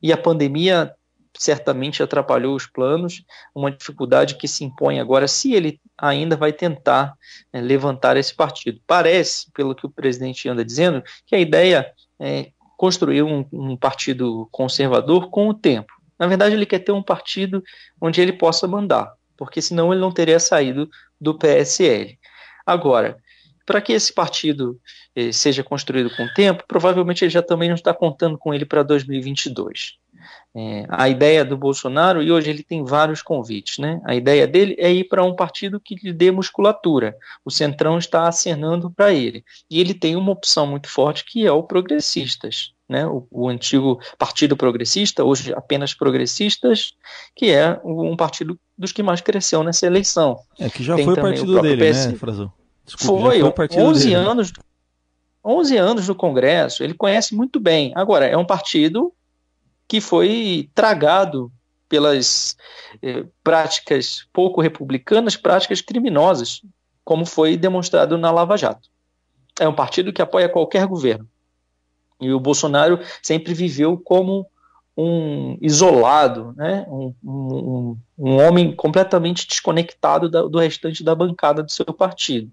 e 0.00 0.12
a 0.12 0.16
pandemia 0.16 0.94
certamente 1.36 2.04
atrapalhou 2.04 2.54
os 2.54 2.66
planos, 2.66 3.24
uma 3.52 3.72
dificuldade 3.72 4.36
que 4.36 4.46
se 4.46 4.62
impõe 4.62 5.00
agora, 5.00 5.26
se 5.26 5.54
ele 5.54 5.80
ainda 5.96 6.36
vai 6.36 6.52
tentar 6.52 7.14
né, 7.52 7.60
levantar 7.60 8.16
esse 8.16 8.32
partido. 8.32 8.80
Parece, 8.86 9.50
pelo 9.50 9.74
que 9.74 9.86
o 9.86 9.90
presidente 9.90 10.48
anda 10.48 10.64
dizendo, 10.64 11.02
que 11.26 11.34
a 11.34 11.40
ideia 11.40 11.92
é 12.20 12.52
construir 12.78 13.24
um, 13.24 13.44
um 13.52 13.76
partido 13.76 14.48
conservador 14.52 15.30
com 15.30 15.48
o 15.48 15.54
tempo. 15.54 15.92
Na 16.16 16.28
verdade, 16.28 16.54
ele 16.54 16.64
quer 16.64 16.78
ter 16.78 16.92
um 16.92 17.02
partido 17.02 17.62
onde 18.00 18.20
ele 18.20 18.32
possa 18.32 18.68
mandar, 18.68 19.12
porque 19.36 19.60
senão 19.60 19.92
ele 19.92 20.00
não 20.00 20.12
teria 20.12 20.38
saído 20.38 20.88
do 21.20 21.36
PSL. 21.36 22.16
Agora, 22.64 23.18
para 23.66 23.80
que 23.80 23.92
esse 23.92 24.14
partido 24.14 24.80
eh, 25.14 25.32
seja 25.32 25.64
construído 25.64 26.08
com 26.16 26.24
o 26.24 26.32
tempo, 26.34 26.62
provavelmente 26.68 27.24
ele 27.24 27.30
já 27.30 27.42
também 27.42 27.68
não 27.68 27.74
está 27.74 27.92
contando 27.92 28.38
com 28.38 28.54
ele 28.54 28.64
para 28.64 28.84
2022. 28.84 29.98
É, 30.54 30.84
a 30.88 31.08
ideia 31.08 31.44
do 31.44 31.56
Bolsonaro, 31.56 32.22
e 32.22 32.32
hoje 32.32 32.50
ele 32.50 32.62
tem 32.62 32.84
vários 32.84 33.22
convites, 33.22 33.78
né? 33.78 34.00
A 34.04 34.14
ideia 34.14 34.46
dele 34.46 34.76
é 34.78 34.92
ir 34.92 35.04
para 35.04 35.24
um 35.24 35.34
partido 35.34 35.78
que 35.78 35.94
lhe 35.94 36.12
dê 36.12 36.30
musculatura. 36.30 37.16
O 37.44 37.50
Centrão 37.50 37.98
está 37.98 38.26
acenando 38.26 38.90
para 38.90 39.12
ele. 39.12 39.44
E 39.70 39.80
ele 39.80 39.94
tem 39.94 40.16
uma 40.16 40.32
opção 40.32 40.66
muito 40.66 40.88
forte 40.88 41.24
que 41.24 41.46
é 41.46 41.52
o 41.52 41.62
Progressistas 41.62 42.72
né, 42.88 43.06
o, 43.06 43.26
o, 43.30 43.48
antigo 43.48 44.00
Partido 44.16 44.56
Progressista, 44.56 45.22
hoje 45.22 45.52
apenas 45.52 45.92
Progressistas, 45.92 46.94
que 47.36 47.50
é 47.50 47.78
um 47.84 48.16
partido 48.16 48.58
dos 48.76 48.92
que 48.92 49.02
mais 49.02 49.20
cresceu 49.20 49.62
nessa 49.62 49.86
eleição. 49.86 50.38
É, 50.58 50.70
que 50.70 50.82
já 50.82 50.96
Tem 50.96 51.04
foi 51.04 51.12
o 51.12 51.16
partido 51.20 51.60
dele, 51.60 51.90
PS... 51.90 52.06
né, 52.06 52.14
Frazão? 52.14 52.52
Desculpa, 52.86 53.22
foi, 53.22 53.40
foi 53.40 53.52
partido 53.52 53.82
11 53.82 54.04
dele. 54.04 54.14
anos 54.14 54.52
11 55.44 55.76
anos 55.76 56.08
no 56.08 56.14
Congresso, 56.14 56.82
ele 56.82 56.94
conhece 56.94 57.34
muito 57.34 57.60
bem. 57.60 57.92
Agora, 57.94 58.26
é 58.26 58.36
um 58.36 58.44
partido 58.44 59.12
que 59.88 60.00
foi 60.00 60.70
tragado 60.74 61.50
pelas 61.88 62.56
eh, 63.02 63.24
práticas 63.42 64.28
pouco 64.32 64.60
republicanas, 64.60 65.36
práticas 65.36 65.80
criminosas, 65.80 66.62
como 67.02 67.24
foi 67.24 67.56
demonstrado 67.56 68.18
na 68.18 68.30
Lava 68.30 68.58
Jato. 68.58 68.90
É 69.58 69.66
um 69.66 69.74
partido 69.74 70.12
que 70.12 70.20
apoia 70.20 70.48
qualquer 70.48 70.86
governo. 70.86 71.26
E 72.20 72.30
o 72.32 72.38
Bolsonaro 72.38 73.00
sempre 73.22 73.54
viveu 73.54 73.96
como 73.96 74.46
um 74.96 75.56
isolado, 75.60 76.52
né? 76.56 76.84
um, 76.88 77.14
um, 77.24 77.96
um 78.18 78.36
homem 78.46 78.74
completamente 78.74 79.46
desconectado 79.46 80.28
da, 80.28 80.42
do 80.42 80.58
restante 80.58 81.04
da 81.04 81.14
bancada 81.14 81.62
do 81.62 81.70
seu 81.70 81.86
partido, 81.86 82.50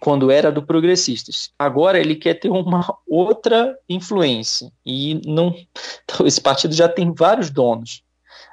quando 0.00 0.30
era 0.30 0.50
do 0.50 0.62
Progressistas. 0.62 1.52
Agora 1.58 2.00
ele 2.00 2.16
quer 2.16 2.34
ter 2.34 2.48
uma 2.48 2.96
outra 3.06 3.76
influência, 3.86 4.72
e 4.84 5.20
não 5.26 5.54
esse 6.24 6.40
partido 6.40 6.74
já 6.74 6.88
tem 6.88 7.12
vários 7.12 7.50
donos. 7.50 8.02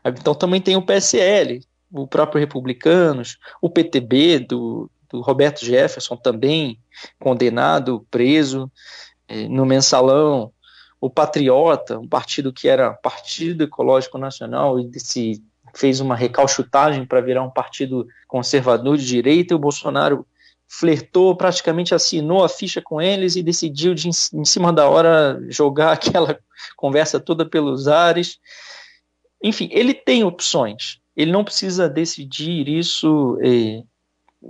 Então 0.06 0.36
também 0.36 0.62
tem 0.62 0.75
o 0.75 0.82
PSL, 0.82 1.62
o 1.92 2.06
próprio 2.06 2.39
Republicanos, 2.39 3.38
o 3.62 3.70
PTB 3.70 4.39
do, 4.39 4.92
do 5.10 5.22
Roberto 5.22 5.66
Jefferson 5.66 6.18
também 6.18 6.77
condenado, 7.20 8.06
preso. 8.12 8.70
É, 9.30 9.48
no 9.48 9.66
mensalão, 9.66 10.51
o 11.00 11.10
Patriota, 11.10 12.00
um 12.00 12.08
partido 12.08 12.54
que 12.54 12.68
era 12.68 12.94
Partido 12.94 13.63
Ecológico 13.63 14.18
Nacional, 14.18 14.80
e 14.80 15.00
se 15.00 15.44
fez 15.74 16.00
uma 16.00 16.16
recalchutagem 16.16 17.06
para 17.06 17.22
virar 17.22 17.44
um 17.44 17.50
partido 17.50 18.08
conservador 18.27 18.98
de 18.98 19.06
direita, 19.06 19.54
e 19.54 19.56
o 19.56 19.60
Bolsonaro 19.60 20.25
flertou, 20.68 21.36
praticamente 21.36 21.96
assinou 21.96 22.44
a 22.44 22.50
ficha 22.50 22.82
com 22.82 23.02
eles 23.02 23.36
e 23.36 23.44
decidiu 23.44 23.94
de, 23.94 24.10
em 24.10 24.46
cima 24.46 24.74
da 24.74 24.90
hora 24.90 25.40
jogar 25.50 25.94
aquela 25.94 26.38
conversa 26.76 27.20
toda 27.20 27.46
pelos 27.46 27.88
ares. 27.88 28.40
Enfim, 29.42 29.70
ele 29.72 29.94
tem 29.94 30.24
opções. 30.24 31.00
Ele 31.16 31.32
não 31.32 31.44
precisa 31.44 31.90
decidir 31.90 32.68
isso 32.68 33.40
eh, 33.42 33.84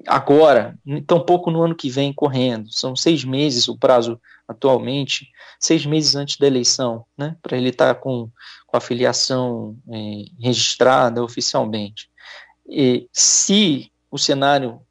agora, 0.05 0.77
tampouco 1.05 1.49
no 1.49 1.63
ano 1.63 1.75
que 1.75 1.89
vem 1.89 2.11
correndo. 2.11 2.71
São 2.71 2.95
seis 2.95 3.23
meses 3.23 3.67
o 3.67 3.77
prazo 3.77 4.19
atualmente, 4.47 5.29
seis 5.59 5.85
meses 5.85 6.15
antes 6.15 6.37
da 6.37 6.47
eleição, 6.47 7.05
né, 7.17 7.35
para 7.41 7.57
ele 7.57 7.69
estar 7.69 7.93
tá 7.93 7.99
com, 7.99 8.29
com 8.65 8.77
a 8.77 8.81
filiação 8.81 9.77
é, 9.89 10.25
registrada 10.39 11.23
oficialmente. 11.23 12.09
E 12.67 13.07
se 13.11 13.91
o 14.09 14.17
cenário 14.17 14.81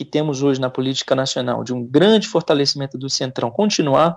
que 0.00 0.04
temos 0.06 0.42
hoje 0.42 0.58
na 0.58 0.70
política 0.70 1.14
nacional 1.14 1.62
de 1.62 1.74
um 1.74 1.84
grande 1.84 2.26
fortalecimento 2.26 2.96
do 2.96 3.10
centrão 3.10 3.50
continuar, 3.50 4.16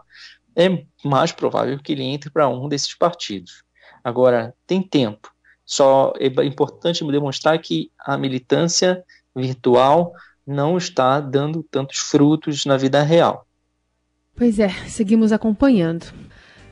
é 0.55 0.85
mais 1.03 1.33
provável 1.33 1.77
que 1.77 1.91
ele 1.91 2.03
entre 2.03 2.29
para 2.29 2.47
um 2.47 2.69
desses 2.69 2.95
partidos. 2.95 3.65
Agora, 4.01 4.55
tem 4.65 4.81
tempo. 4.81 5.29
Só 5.65 6.13
é 6.17 6.27
importante 6.45 7.05
demonstrar 7.05 7.59
que 7.59 7.91
a 7.99 8.17
militância 8.17 9.03
virtual 9.35 10.13
não 10.47 10.77
está 10.77 11.19
dando 11.19 11.61
tantos 11.69 11.97
frutos 11.97 12.65
na 12.65 12.77
vida 12.77 13.03
real. 13.03 13.45
Pois 14.33 14.59
é, 14.59 14.69
seguimos 14.87 15.33
acompanhando. 15.33 16.13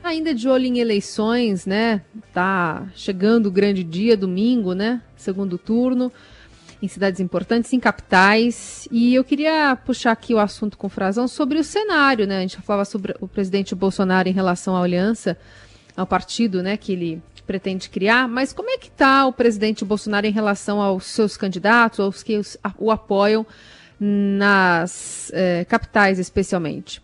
Ainda 0.02 0.34
de 0.34 0.48
olho 0.48 0.64
em 0.64 0.78
eleições, 0.78 1.66
né? 1.66 2.00
Tá 2.32 2.88
chegando 2.94 3.46
o 3.48 3.52
grande 3.52 3.84
dia, 3.84 4.16
domingo, 4.16 4.72
né? 4.72 5.02
Segundo 5.14 5.58
turno, 5.58 6.10
em 6.82 6.88
cidades 6.88 7.20
importantes, 7.20 7.72
em 7.72 7.78
capitais. 7.78 8.88
E 8.90 9.14
eu 9.14 9.22
queria 9.22 9.76
puxar 9.76 10.10
aqui 10.10 10.34
o 10.34 10.38
assunto 10.40 10.76
com 10.76 10.88
Frazão 10.88 11.28
sobre 11.28 11.60
o 11.60 11.64
cenário, 11.64 12.26
né? 12.26 12.38
A 12.38 12.40
gente 12.40 12.56
já 12.56 12.62
falava 12.62 12.84
sobre 12.84 13.14
o 13.20 13.28
presidente 13.28 13.72
Bolsonaro 13.72 14.28
em 14.28 14.32
relação 14.32 14.76
à 14.76 14.82
aliança, 14.82 15.38
ao 15.96 16.06
partido, 16.06 16.60
né? 16.60 16.76
Que 16.76 16.92
ele 16.92 17.22
pretende 17.46 17.88
criar. 17.88 18.26
Mas 18.26 18.52
como 18.52 18.68
é 18.68 18.76
que 18.76 18.88
está 18.88 19.24
o 19.26 19.32
presidente 19.32 19.84
Bolsonaro 19.84 20.26
em 20.26 20.32
relação 20.32 20.80
aos 20.80 21.04
seus 21.04 21.36
candidatos, 21.36 22.00
aos 22.00 22.22
que 22.24 22.40
o 22.78 22.90
apoiam 22.90 23.46
nas 24.00 25.30
eh, 25.32 25.64
capitais, 25.66 26.18
especialmente? 26.18 27.00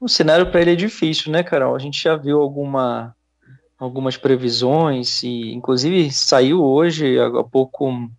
O 0.00 0.08
cenário 0.08 0.50
para 0.50 0.62
ele 0.62 0.72
é 0.72 0.76
difícil, 0.76 1.30
né, 1.30 1.42
Carol? 1.42 1.76
A 1.76 1.78
gente 1.78 2.02
já 2.02 2.16
viu 2.16 2.40
alguma, 2.40 3.14
algumas 3.78 4.16
previsões 4.16 5.22
e, 5.22 5.52
inclusive, 5.52 6.10
saiu 6.10 6.62
hoje 6.62 7.18
há 7.18 7.44
pouco 7.44 8.10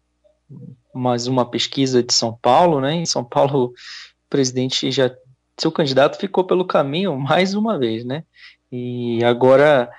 mais 0.94 1.28
uma 1.28 1.46
pesquisa 1.50 2.04
de 2.04 2.14
São 2.14 2.38
Paulo, 2.42 2.80
né? 2.80 2.94
Em 2.96 3.06
São 3.06 3.24
Paulo, 3.24 3.66
o 3.66 3.74
presidente 4.30 4.92
já 4.92 5.10
seu 5.58 5.72
candidato 5.72 6.18
ficou 6.18 6.44
pelo 6.44 6.66
caminho 6.66 7.18
mais 7.18 7.54
uma 7.54 7.78
vez, 7.78 8.04
né? 8.04 8.24
E 8.72 9.24
agora 9.24 9.90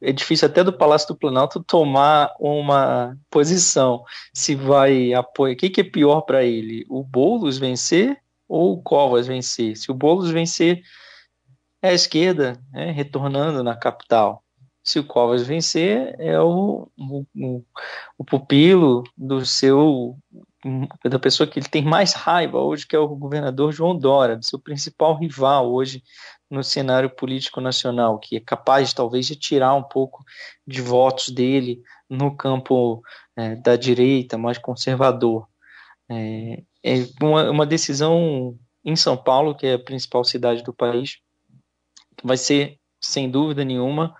é 0.00 0.12
difícil 0.12 0.46
até 0.46 0.64
do 0.64 0.72
Palácio 0.72 1.08
do 1.08 1.16
Planalto 1.16 1.62
tomar 1.62 2.34
uma 2.38 3.16
posição 3.30 4.04
se 4.32 4.54
vai 4.54 5.12
apoiar. 5.12 5.54
O 5.54 5.56
que, 5.56 5.70
que 5.70 5.80
é 5.80 5.84
pior 5.84 6.22
para 6.22 6.44
ele? 6.44 6.86
O 6.88 7.02
Boulos 7.02 7.58
vencer 7.58 8.18
ou 8.48 8.74
o 8.74 8.82
Covas 8.82 9.26
vencer? 9.26 9.76
Se 9.76 9.90
o 9.90 9.94
Boulos 9.94 10.30
vencer, 10.30 10.82
é 11.82 11.90
a 11.90 11.94
esquerda 11.94 12.58
né, 12.72 12.90
retornando 12.90 13.62
na 13.62 13.76
capital. 13.76 14.43
Se 14.84 14.98
o 14.98 15.04
Covas 15.04 15.46
vencer, 15.46 16.14
é 16.18 16.38
o, 16.38 16.88
o, 16.98 17.64
o 18.18 18.24
pupilo 18.24 19.02
do 19.16 19.44
seu 19.44 20.16
da 21.04 21.18
pessoa 21.18 21.46
que 21.46 21.58
ele 21.58 21.68
tem 21.68 21.84
mais 21.84 22.14
raiva 22.14 22.58
hoje, 22.58 22.86
que 22.86 22.96
é 22.96 22.98
o 22.98 23.08
governador 23.08 23.70
João 23.70 23.96
Dória, 23.96 24.38
seu 24.40 24.58
principal 24.58 25.14
rival 25.18 25.70
hoje 25.70 26.02
no 26.50 26.62
cenário 26.64 27.10
político 27.10 27.60
nacional, 27.60 28.18
que 28.18 28.36
é 28.36 28.40
capaz 28.40 28.92
talvez 28.92 29.26
de 29.26 29.36
tirar 29.36 29.74
um 29.74 29.82
pouco 29.82 30.24
de 30.66 30.80
votos 30.80 31.28
dele 31.28 31.82
no 32.08 32.34
campo 32.34 33.02
é, 33.36 33.56
da 33.56 33.76
direita, 33.76 34.38
mais 34.38 34.56
conservador. 34.56 35.46
É, 36.08 36.62
é 36.82 36.94
uma, 37.20 37.50
uma, 37.50 37.66
decisão 37.66 38.58
em 38.84 38.96
São 38.96 39.16
Paulo, 39.16 39.54
que 39.54 39.66
é 39.66 39.74
a 39.74 39.78
principal 39.78 40.24
cidade 40.24 40.62
do 40.62 40.72
país, 40.72 41.18
vai 42.22 42.36
ser, 42.36 42.78
sem 43.00 43.30
dúvida 43.30 43.64
nenhuma, 43.64 44.14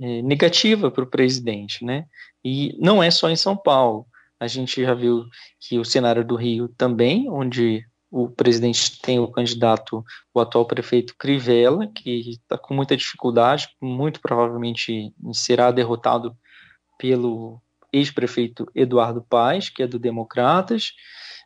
é, 0.00 0.22
negativa 0.22 0.90
para 0.90 1.04
o 1.04 1.10
presidente, 1.10 1.84
né? 1.84 2.06
E 2.44 2.76
não 2.78 3.02
é 3.02 3.10
só 3.10 3.28
em 3.28 3.36
São 3.36 3.56
Paulo. 3.56 4.06
A 4.38 4.46
gente 4.46 4.82
já 4.82 4.94
viu 4.94 5.26
que 5.60 5.78
o 5.78 5.84
cenário 5.84 6.24
do 6.24 6.36
Rio 6.36 6.68
também, 6.68 7.28
onde 7.28 7.84
o 8.10 8.28
presidente 8.28 9.00
tem 9.00 9.20
o 9.20 9.28
candidato, 9.28 10.04
o 10.34 10.40
atual 10.40 10.64
prefeito 10.64 11.14
Crivella, 11.16 11.86
que 11.86 12.30
está 12.30 12.58
com 12.58 12.74
muita 12.74 12.96
dificuldade, 12.96 13.68
muito 13.80 14.20
provavelmente 14.20 15.14
será 15.32 15.70
derrotado 15.70 16.36
pelo 16.98 17.60
ex-prefeito 17.92 18.66
Eduardo 18.74 19.22
Paes, 19.22 19.68
que 19.68 19.82
é 19.82 19.86
do 19.86 19.98
Democratas. 19.98 20.92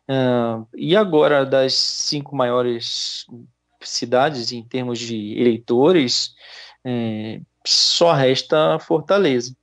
Uh, 0.09 0.67
e 0.75 0.95
agora, 0.95 1.45
das 1.45 1.73
cinco 1.73 2.35
maiores 2.35 3.25
cidades 3.81 4.51
em 4.51 4.63
termos 4.63 4.99
de 4.99 5.39
eleitores, 5.39 6.33
eh, 6.83 7.41
só 7.65 8.13
resta 8.13 8.79
Fortaleza, 8.79 9.55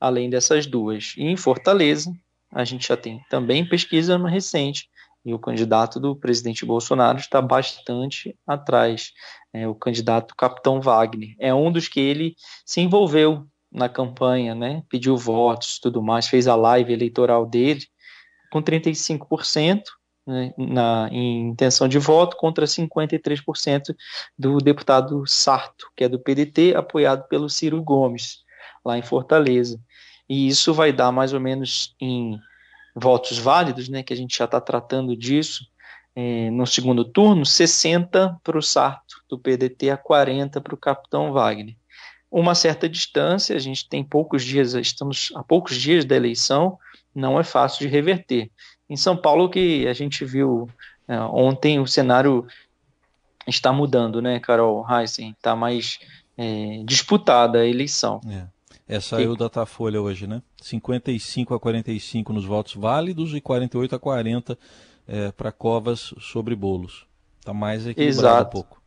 além 0.00 0.28
dessas 0.28 0.66
duas. 0.66 1.14
E 1.16 1.24
em 1.24 1.36
Fortaleza, 1.36 2.12
a 2.52 2.64
gente 2.64 2.88
já 2.88 2.96
tem 2.96 3.20
também 3.28 3.68
pesquisa 3.68 4.16
recente, 4.28 4.88
e 5.24 5.32
o 5.32 5.38
candidato 5.38 5.98
do 5.98 6.14
presidente 6.14 6.66
Bolsonaro 6.66 7.18
está 7.18 7.40
bastante 7.40 8.36
atrás. 8.46 9.12
É, 9.52 9.66
o 9.66 9.74
candidato 9.74 10.34
Capitão 10.36 10.80
Wagner 10.80 11.34
é 11.38 11.54
um 11.54 11.72
dos 11.72 11.88
que 11.88 11.98
ele 11.98 12.36
se 12.66 12.80
envolveu 12.80 13.46
na 13.72 13.88
campanha, 13.88 14.54
né? 14.54 14.82
pediu 14.88 15.16
votos, 15.16 15.78
tudo 15.78 16.02
mais, 16.02 16.28
fez 16.28 16.46
a 16.46 16.54
live 16.54 16.92
eleitoral 16.92 17.46
dele 17.46 17.82
com 18.52 18.62
35% 18.62 19.82
né, 20.26 20.52
na, 20.56 21.08
em 21.10 21.48
intenção 21.48 21.88
de 21.88 21.98
voto 21.98 22.36
contra 22.36 22.66
53% 22.66 23.94
do 24.38 24.58
deputado 24.58 25.26
Sarto, 25.26 25.90
que 25.96 26.04
é 26.04 26.08
do 26.08 26.18
PDT, 26.18 26.74
apoiado 26.74 27.28
pelo 27.28 27.48
Ciro 27.48 27.82
Gomes, 27.82 28.38
lá 28.84 28.98
em 28.98 29.02
Fortaleza 29.02 29.80
e 30.28 30.48
isso 30.48 30.72
vai 30.72 30.92
dar 30.92 31.12
mais 31.12 31.32
ou 31.32 31.40
menos 31.40 31.94
em 32.00 32.38
votos 32.94 33.38
válidos, 33.38 33.88
né, 33.88 34.02
que 34.02 34.12
a 34.12 34.16
gente 34.16 34.36
já 34.36 34.44
está 34.44 34.60
tratando 34.60 35.16
disso, 35.16 35.66
é, 36.16 36.50
no 36.50 36.66
segundo 36.66 37.04
turno, 37.04 37.44
60 37.44 38.38
para 38.42 38.58
o 38.58 38.62
Sarto 38.62 39.16
do 39.28 39.38
PDT 39.38 39.90
a 39.90 39.96
40 39.96 40.60
para 40.60 40.74
o 40.74 40.78
Capitão 40.78 41.32
Wagner. 41.32 41.76
Uma 42.30 42.54
certa 42.54 42.88
distância, 42.88 43.54
a 43.54 43.58
gente 43.58 43.88
tem 43.88 44.02
poucos 44.02 44.44
dias, 44.44 44.74
estamos 44.74 45.32
a 45.34 45.42
poucos 45.42 45.76
dias 45.76 46.04
da 46.04 46.16
eleição, 46.16 46.78
não 47.14 47.38
é 47.38 47.44
fácil 47.44 47.80
de 47.80 47.88
reverter. 47.88 48.50
Em 48.88 48.96
São 48.96 49.16
Paulo, 49.16 49.48
que 49.48 49.86
a 49.86 49.92
gente 49.92 50.24
viu 50.24 50.68
é, 51.08 51.18
ontem, 51.20 51.80
o 51.80 51.86
cenário 51.86 52.46
está 53.46 53.72
mudando, 53.72 54.20
né, 54.20 54.40
Carol 54.40 54.86
Heisen? 54.88 55.30
Está 55.30 55.54
mais 55.54 55.98
é, 56.36 56.82
disputada 56.84 57.60
a 57.60 57.66
eleição. 57.66 58.20
É. 58.28 58.54
É, 58.86 59.00
saiu 59.00 59.32
o 59.32 59.36
Datafolha 59.36 60.00
hoje, 60.00 60.26
né? 60.26 60.42
55 60.60 61.54
a 61.54 61.60
45 61.60 62.32
nos 62.34 62.44
votos 62.44 62.74
válidos 62.74 63.34
e 63.34 63.40
48 63.40 63.96
a 63.96 63.98
40 63.98 64.58
é, 65.08 65.32
para 65.32 65.50
Covas 65.50 66.12
sobre 66.20 66.54
bolos. 66.54 67.06
Está 67.40 67.54
mais 67.54 67.86
equilibrado 67.86 68.18
Exato. 68.18 68.48
um 68.48 68.50
pouco. 68.50 68.82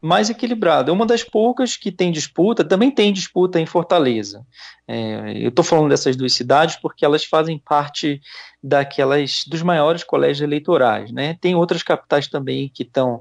Mais 0.00 0.30
equilibrado. 0.30 0.90
É 0.90 0.94
uma 0.94 1.06
das 1.06 1.22
poucas 1.22 1.76
que 1.76 1.90
tem 1.90 2.10
disputa, 2.12 2.64
também 2.64 2.90
tem 2.90 3.12
disputa 3.12 3.60
em 3.60 3.66
Fortaleza. 3.66 4.44
É, 4.86 5.32
eu 5.36 5.48
estou 5.50 5.64
falando 5.64 5.90
dessas 5.90 6.16
duas 6.16 6.32
cidades 6.32 6.76
porque 6.76 7.04
elas 7.04 7.24
fazem 7.24 7.58
parte 7.58 8.20
daquelas 8.62 9.44
dos 9.46 9.62
maiores 9.62 10.02
colégios 10.02 10.40
eleitorais. 10.40 11.12
Né? 11.12 11.36
Tem 11.40 11.54
outras 11.54 11.82
capitais 11.82 12.26
também 12.26 12.70
que 12.72 12.82
estão 12.82 13.20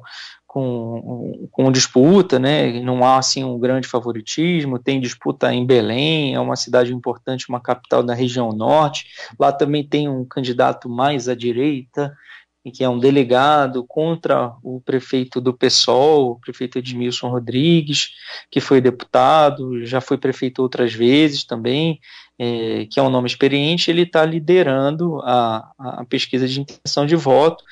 com, 0.57 1.47
com 1.51 1.71
disputa, 1.71 2.39
né? 2.39 2.79
Não 2.79 3.03
há 3.03 3.17
assim 3.17 3.43
um 3.43 3.59
grande 3.59 3.87
favoritismo. 3.87 4.79
Tem 4.79 4.99
disputa 4.99 5.53
em 5.53 5.65
Belém, 5.65 6.33
é 6.33 6.39
uma 6.39 6.55
cidade 6.55 6.91
importante, 6.93 7.49
uma 7.49 7.59
capital 7.59 8.01
da 8.01 8.15
região 8.15 8.51
norte. 8.51 9.05
Lá 9.37 9.51
também 9.51 9.83
tem 9.83 10.07
um 10.09 10.25
candidato 10.25 10.89
mais 10.89 11.29
à 11.29 11.35
direita, 11.35 12.15
que 12.71 12.83
é 12.83 12.89
um 12.89 12.99
delegado 12.99 13.83
contra 13.85 14.53
o 14.63 14.81
prefeito 14.81 15.39
do 15.39 15.53
PSOL, 15.53 16.31
o 16.31 16.39
prefeito 16.39 16.77
Edmilson 16.77 17.29
Rodrigues, 17.29 18.11
que 18.51 18.59
foi 18.59 18.81
deputado, 18.81 19.85
já 19.85 20.01
foi 20.01 20.17
prefeito 20.17 20.61
outras 20.61 20.93
vezes 20.93 21.43
também, 21.43 21.99
é, 22.39 22.85
que 22.85 22.99
é 22.99 23.03
um 23.03 23.09
nome 23.09 23.27
experiente, 23.27 23.89
ele 23.89 24.03
está 24.03 24.23
liderando 24.25 25.19
a, 25.23 25.71
a 25.77 26.05
pesquisa 26.05 26.47
de 26.47 26.61
intenção 26.61 27.05
de 27.05 27.15
voto, 27.15 27.63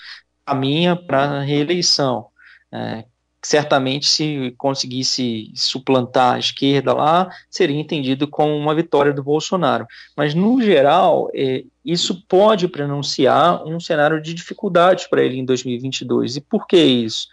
caminha 0.45 0.95
para 0.95 1.23
a 1.23 1.41
reeleição. 1.41 2.27
É, 2.71 3.05
certamente, 3.45 4.07
se 4.07 4.55
conseguisse 4.57 5.51
suplantar 5.53 6.33
a 6.33 6.39
esquerda 6.39 6.93
lá, 6.93 7.29
seria 7.47 7.79
entendido 7.79 8.27
como 8.27 8.55
uma 8.55 8.73
vitória 8.73 9.13
do 9.13 9.23
Bolsonaro. 9.23 9.85
Mas, 10.17 10.33
no 10.33 10.59
geral, 10.59 11.29
é, 11.31 11.63
isso 11.83 12.25
pode 12.27 12.67
pronunciar 12.67 13.63
um 13.63 13.79
cenário 13.79 14.19
de 14.19 14.33
dificuldades 14.33 15.05
para 15.05 15.21
ele 15.21 15.37
em 15.37 15.45
2022. 15.45 16.37
E 16.37 16.41
por 16.41 16.65
que 16.65 16.77
isso? 16.77 17.27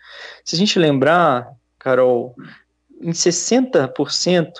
Se 0.45 0.55
a 0.55 0.59
gente 0.59 0.79
lembrar, 0.79 1.51
Carol, 1.79 2.35
em 3.01 3.13
60%, 3.13 4.53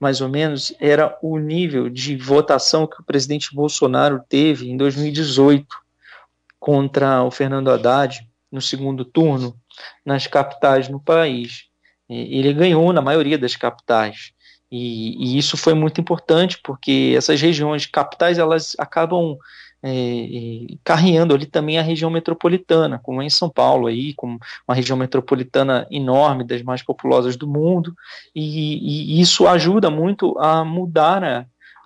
mais 0.00 0.20
ou 0.20 0.28
menos, 0.28 0.74
era 0.80 1.16
o 1.22 1.38
nível 1.38 1.88
de 1.88 2.16
votação 2.16 2.84
que 2.84 3.00
o 3.00 3.04
presidente 3.04 3.54
Bolsonaro 3.54 4.20
teve 4.28 4.68
em 4.68 4.76
2018 4.76 5.68
contra 6.58 7.22
o 7.22 7.30
Fernando 7.30 7.70
Haddad 7.70 8.26
no 8.50 8.60
segundo 8.60 9.04
turno 9.04 9.54
nas 10.04 10.26
capitais 10.26 10.88
no 10.88 11.00
país. 11.00 11.64
Ele 12.08 12.52
ganhou 12.52 12.92
na 12.92 13.02
maioria 13.02 13.36
das 13.36 13.56
capitais. 13.56 14.32
E, 14.70 15.34
e, 15.34 15.38
isso 15.38 15.56
foi 15.56 15.74
muito 15.74 16.00
importante 16.00 16.58
porque 16.62 17.14
essas 17.16 17.40
regiões 17.40 17.86
capitais 17.86 18.38
elas 18.38 18.74
acabam 18.78 19.36
é, 19.82 19.90
é, 19.90 20.76
carreando 20.82 21.34
ali 21.34 21.46
também 21.46 21.78
a 21.78 21.82
região 21.82 22.10
metropolitana, 22.10 22.98
como 22.98 23.22
é 23.22 23.24
em 23.24 23.30
São 23.30 23.48
Paulo 23.48 23.86
aí, 23.86 24.14
como 24.14 24.38
uma 24.66 24.74
região 24.74 24.96
metropolitana 24.96 25.86
enorme, 25.90 26.44
das 26.44 26.62
mais 26.62 26.82
populosas 26.82 27.36
do 27.36 27.46
mundo, 27.46 27.94
e, 28.34 29.14
e 29.16 29.20
isso 29.20 29.46
ajuda 29.46 29.90
muito 29.90 30.36
a 30.38 30.64
mudar 30.64 31.22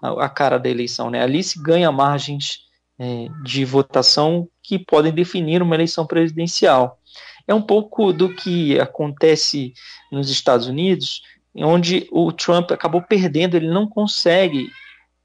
a, 0.03 0.25
a, 0.25 0.29
cara 0.29 0.59
da 0.59 0.71
eleição. 0.71 1.11
Né? 1.11 1.23
Ali 1.23 1.43
se 1.43 1.61
ganha 1.63 1.93
margens 1.93 2.61
é, 2.99 3.27
de 3.43 3.65
votação 3.65 4.49
que 4.63 4.79
podem 4.79 5.13
definir 5.13 5.63
uma 5.63 5.75
eleição 5.75 6.07
presidencial. 6.07 7.00
É 7.47 7.55
um 7.55 7.63
pouco 7.63 8.13
do 8.13 8.35
que 8.35 8.79
acontece 8.79 9.73
nos 10.11 10.31
Estados 10.31 10.67
Unidos, 10.67 11.23
onde 11.57 12.09
o 12.11 12.33
Trump 12.33 12.71
acabou 12.71 13.03
perdendo, 13.03 13.57
ele 13.57 13.69
não 13.69 13.89
consegue 13.89 14.71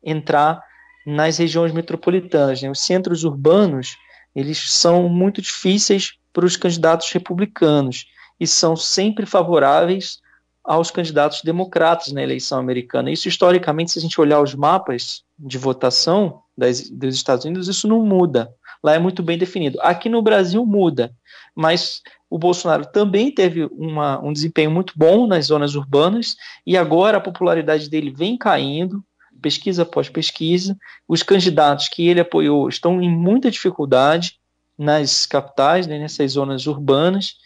entrar 0.04 0.62
nas 1.06 1.38
regiões 1.38 1.72
metropolitanas. 1.72 2.62
Né? 2.62 2.70
Os 2.70 2.80
centros 2.80 3.24
urbanos 3.24 3.98
eles 4.36 4.72
são 4.72 5.08
muito 5.08 5.42
difíceis 5.42 6.14
para 6.34 6.46
os 6.46 6.58
candidatos 6.58 7.10
republicanos 7.12 8.06
e 8.40 8.46
são 8.46 8.76
sempre 8.76 9.26
favoráveis 9.26 10.20
aos 10.62 10.92
candidatos 10.92 11.42
democratas 11.42 12.12
na 12.12 12.22
eleição 12.22 12.60
americana. 12.60 13.12
Isso, 13.12 13.30
historicamente, 13.30 13.92
se 13.92 14.00
a 14.00 14.02
gente 14.02 14.20
olhar 14.20 14.42
os 14.42 14.54
mapas 14.54 15.24
de 15.40 15.58
votação 15.58 16.42
das, 16.58 16.90
dos 16.90 17.16
Estados 17.16 17.46
Unidos, 17.46 17.68
isso 17.68 17.88
não 17.88 18.04
muda. 18.04 18.54
Lá 18.86 18.94
é 18.94 19.00
muito 19.00 19.24
bem 19.24 19.36
definido. 19.36 19.80
Aqui 19.82 20.08
no 20.08 20.22
Brasil 20.22 20.64
muda, 20.64 21.12
mas 21.56 22.04
o 22.30 22.38
Bolsonaro 22.38 22.86
também 22.86 23.32
teve 23.32 23.66
uma, 23.72 24.24
um 24.24 24.32
desempenho 24.32 24.70
muito 24.70 24.94
bom 24.96 25.26
nas 25.26 25.48
zonas 25.48 25.74
urbanas 25.74 26.36
e 26.64 26.78
agora 26.78 27.18
a 27.18 27.22
popularidade 27.22 27.90
dele 27.90 28.14
vem 28.16 28.38
caindo, 28.38 29.04
pesquisa 29.42 29.82
após 29.82 30.08
pesquisa. 30.08 30.78
Os 31.08 31.24
candidatos 31.24 31.90
que 31.90 32.08
ele 32.08 32.20
apoiou 32.20 32.70
estão 32.70 33.02
em 33.02 33.10
muita 33.10 33.50
dificuldade 33.50 34.38
nas 34.78 35.26
capitais, 35.26 35.88
né, 35.88 35.98
nessas 35.98 36.34
zonas 36.34 36.68
urbanas, 36.68 37.38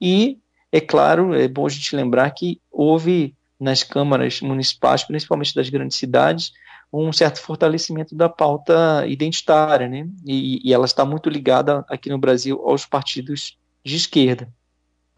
e 0.00 0.38
é 0.72 0.80
claro, 0.80 1.36
é 1.36 1.46
bom 1.46 1.66
a 1.66 1.70
gente 1.70 1.94
lembrar 1.94 2.28
que 2.32 2.60
houve 2.68 3.32
nas 3.60 3.84
câmaras 3.84 4.40
municipais, 4.40 5.04
principalmente 5.04 5.54
das 5.54 5.68
grandes 5.68 5.96
cidades, 5.96 6.50
um 6.92 7.12
certo 7.12 7.40
fortalecimento 7.40 8.14
da 8.14 8.28
pauta 8.28 9.06
identitária, 9.06 9.88
né? 9.88 10.08
E, 10.26 10.68
e 10.68 10.72
ela 10.72 10.86
está 10.86 11.04
muito 11.04 11.30
ligada 11.30 11.84
aqui 11.88 12.08
no 12.10 12.18
Brasil 12.18 12.60
aos 12.64 12.84
partidos 12.84 13.56
de 13.84 13.96
esquerda. 13.96 14.48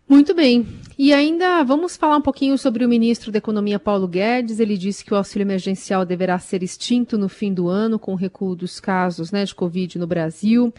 Muito 0.09 0.35
bem. 0.35 0.67
E 0.99 1.11
ainda 1.13 1.63
vamos 1.63 1.97
falar 1.97 2.19
um 2.19 2.21
pouquinho 2.21 2.59
sobre 2.59 2.85
o 2.85 2.89
ministro 2.89 3.33
da 3.33 3.39
Economia 3.39 3.79
Paulo 3.79 4.07
Guedes. 4.07 4.61
Ele 4.61 4.77
disse 4.77 5.03
que 5.03 5.15
o 5.15 5.17
auxílio 5.17 5.45
emergencial 5.45 6.05
deverá 6.05 6.39
ser 6.39 6.63
extinto 6.63 7.17
no 7.17 7.31
fim 7.31 7.55
do 7.55 7.69
ano, 7.69 7.99
com 7.99 8.13
o 8.13 8.17
recuo 8.17 8.55
dos 8.55 8.79
casos 8.79 9.33
né, 9.33 9.45
de 9.45 9.55
Covid 9.55 9.99
no 9.99 10.07
Brasil. 10.07 10.73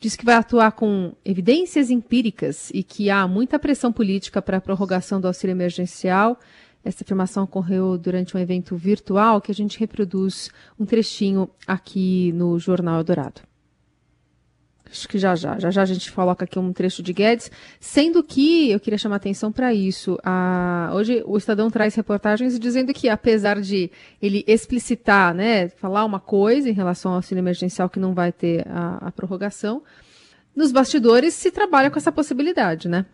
Diz 0.00 0.16
que 0.16 0.24
vai 0.24 0.34
atuar 0.34 0.72
com 0.72 1.12
evidências 1.24 1.88
empíricas 1.88 2.70
e 2.74 2.82
que 2.82 3.10
há 3.10 3.28
muita 3.28 3.58
pressão 3.60 3.92
política 3.92 4.42
para 4.42 4.56
a 4.56 4.60
prorrogação 4.60 5.20
do 5.20 5.28
auxílio 5.28 5.52
emergencial. 5.52 6.36
Essa 6.84 7.04
afirmação 7.04 7.44
ocorreu 7.44 7.98
durante 7.98 8.36
um 8.36 8.40
evento 8.40 8.76
virtual 8.76 9.40
que 9.40 9.52
a 9.52 9.54
gente 9.54 9.78
reproduz 9.78 10.50
um 10.78 10.86
trechinho 10.86 11.48
aqui 11.66 12.32
no 12.32 12.58
Jornal 12.58 12.98
Eldorado. 12.98 13.42
Acho 14.90 15.08
que 15.08 15.18
já 15.18 15.36
já, 15.36 15.56
já 15.58 15.70
já 15.70 15.82
a 15.82 15.84
gente 15.86 16.10
coloca 16.10 16.44
aqui 16.44 16.58
um 16.58 16.72
trecho 16.72 17.00
de 17.00 17.12
Guedes, 17.12 17.50
sendo 17.78 18.24
que 18.24 18.70
eu 18.70 18.80
queria 18.80 18.98
chamar 18.98 19.16
atenção 19.16 19.52
para 19.52 19.72
isso. 19.72 20.18
A, 20.24 20.90
hoje 20.92 21.22
o 21.26 21.36
Estadão 21.36 21.70
traz 21.70 21.94
reportagens 21.94 22.58
dizendo 22.58 22.92
que 22.92 23.08
apesar 23.08 23.60
de 23.60 23.88
ele 24.20 24.42
explicitar, 24.48 25.32
né, 25.32 25.68
falar 25.68 26.04
uma 26.04 26.18
coisa 26.18 26.68
em 26.68 26.72
relação 26.72 27.12
ao 27.12 27.18
auxílio 27.18 27.40
emergencial 27.40 27.88
que 27.88 28.00
não 28.00 28.14
vai 28.14 28.32
ter 28.32 28.66
a, 28.66 29.08
a 29.08 29.12
prorrogação, 29.12 29.82
nos 30.56 30.72
bastidores 30.72 31.34
se 31.34 31.52
trabalha 31.52 31.88
com 31.88 31.98
essa 31.98 32.10
possibilidade, 32.10 32.88
né? 32.88 33.06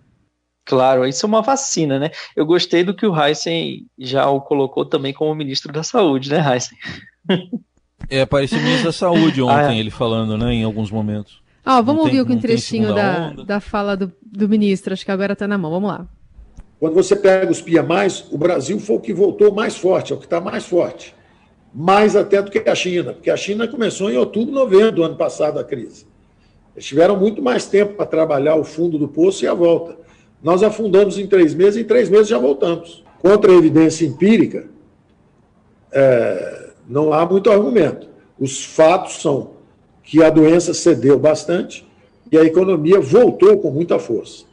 Claro, 0.66 1.06
isso 1.06 1.24
é 1.24 1.28
uma 1.28 1.42
vacina, 1.42 1.96
né? 1.96 2.10
Eu 2.34 2.44
gostei 2.44 2.82
do 2.82 2.92
que 2.92 3.06
o 3.06 3.16
Heisen 3.16 3.86
já 3.96 4.28
o 4.28 4.40
colocou 4.40 4.84
também 4.84 5.14
como 5.14 5.32
ministro 5.32 5.72
da 5.72 5.84
Saúde, 5.84 6.28
né, 6.28 6.44
Heisen? 6.44 6.76
É, 8.08 8.20
apareceu 8.20 8.58
ministro 8.58 8.84
da 8.84 8.92
Saúde 8.92 9.42
ontem, 9.42 9.54
ah, 9.54 9.74
é. 9.74 9.78
ele 9.78 9.90
falando, 9.90 10.36
né, 10.38 10.52
em 10.52 10.62
alguns 10.62 10.92
momentos. 10.92 11.42
Ó, 11.64 11.82
vamos 11.82 12.04
ouvir 12.04 12.24
tem, 12.24 12.36
um 12.36 12.38
trechinho 12.38 12.94
da, 12.94 13.30
da 13.30 13.58
fala 13.58 13.96
do, 13.96 14.12
do 14.22 14.48
ministro, 14.48 14.92
acho 14.92 15.04
que 15.04 15.10
agora 15.10 15.32
está 15.32 15.48
na 15.48 15.58
mão, 15.58 15.72
vamos 15.72 15.90
lá. 15.90 16.06
Quando 16.78 16.94
você 16.94 17.16
pega 17.16 17.50
os 17.50 17.60
PIA+, 17.60 17.84
o 18.30 18.38
Brasil 18.38 18.78
foi 18.78 18.96
o 18.96 19.00
que 19.00 19.12
voltou 19.12 19.52
mais 19.52 19.76
forte, 19.76 20.12
é 20.12 20.14
o 20.14 20.18
que 20.18 20.26
está 20.26 20.40
mais 20.40 20.64
forte. 20.64 21.14
Mais 21.74 22.14
até 22.14 22.40
do 22.40 22.50
que 22.50 22.68
a 22.68 22.74
China, 22.74 23.14
porque 23.14 23.30
a 23.30 23.36
China 23.36 23.66
começou 23.66 24.10
em 24.10 24.16
outubro, 24.16 24.54
novembro 24.54 24.92
do 24.92 25.02
ano 25.02 25.16
passado 25.16 25.58
a 25.58 25.64
crise. 25.64 26.06
Eles 26.76 26.86
tiveram 26.86 27.16
muito 27.18 27.42
mais 27.42 27.66
tempo 27.66 27.94
para 27.94 28.06
trabalhar 28.06 28.54
o 28.54 28.62
fundo 28.62 28.98
do 28.98 29.08
poço 29.08 29.44
e 29.44 29.48
a 29.48 29.54
volta. 29.54 30.05
Nós 30.42 30.62
afundamos 30.62 31.18
em 31.18 31.26
três 31.26 31.54
meses, 31.54 31.80
em 31.80 31.84
três 31.84 32.08
meses 32.08 32.28
já 32.28 32.38
voltamos. 32.38 33.04
Contra 33.20 33.50
a 33.50 33.54
evidência 33.54 34.06
empírica, 34.06 34.68
é, 35.92 36.70
não 36.88 37.12
há 37.12 37.26
muito 37.26 37.50
argumento. 37.50 38.08
Os 38.38 38.64
fatos 38.64 39.20
são 39.20 39.52
que 40.02 40.22
a 40.22 40.30
doença 40.30 40.72
cedeu 40.72 41.18
bastante 41.18 41.86
e 42.30 42.38
a 42.38 42.44
economia 42.44 43.00
voltou 43.00 43.58
com 43.58 43.70
muita 43.70 43.98
força. 43.98 44.44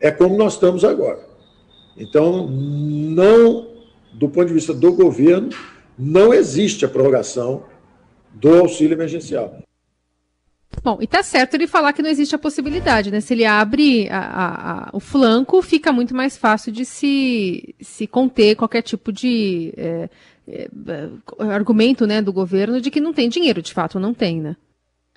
É 0.00 0.10
como 0.10 0.36
nós 0.36 0.54
estamos 0.54 0.84
agora. 0.84 1.20
Então, 1.96 2.48
não, 2.48 3.66
do 4.12 4.28
ponto 4.28 4.46
de 4.46 4.54
vista 4.54 4.72
do 4.72 4.92
governo, 4.92 5.50
não 5.98 6.32
existe 6.32 6.84
a 6.84 6.88
prorrogação 6.88 7.64
do 8.32 8.60
auxílio 8.60 8.94
emergencial. 8.94 9.58
Bom, 10.82 10.98
e 11.00 11.06
tá 11.06 11.22
certo 11.22 11.54
ele 11.54 11.66
falar 11.66 11.92
que 11.92 12.02
não 12.02 12.10
existe 12.10 12.34
a 12.34 12.38
possibilidade, 12.38 13.10
né? 13.10 13.20
Se 13.20 13.34
ele 13.34 13.44
abre 13.44 14.08
a, 14.10 14.18
a, 14.18 14.72
a, 14.88 14.90
o 14.92 15.00
flanco, 15.00 15.62
fica 15.62 15.92
muito 15.92 16.14
mais 16.14 16.36
fácil 16.36 16.72
de 16.72 16.84
se, 16.84 17.74
se 17.80 18.06
conter 18.06 18.56
qualquer 18.56 18.82
tipo 18.82 19.12
de 19.12 19.72
é, 19.76 20.08
é, 20.46 20.68
argumento 21.52 22.06
né, 22.06 22.20
do 22.20 22.32
governo 22.32 22.80
de 22.80 22.90
que 22.90 23.00
não 23.00 23.12
tem 23.12 23.28
dinheiro, 23.28 23.62
de 23.62 23.72
fato, 23.72 23.98
não 23.98 24.12
tem, 24.12 24.40
né? 24.40 24.56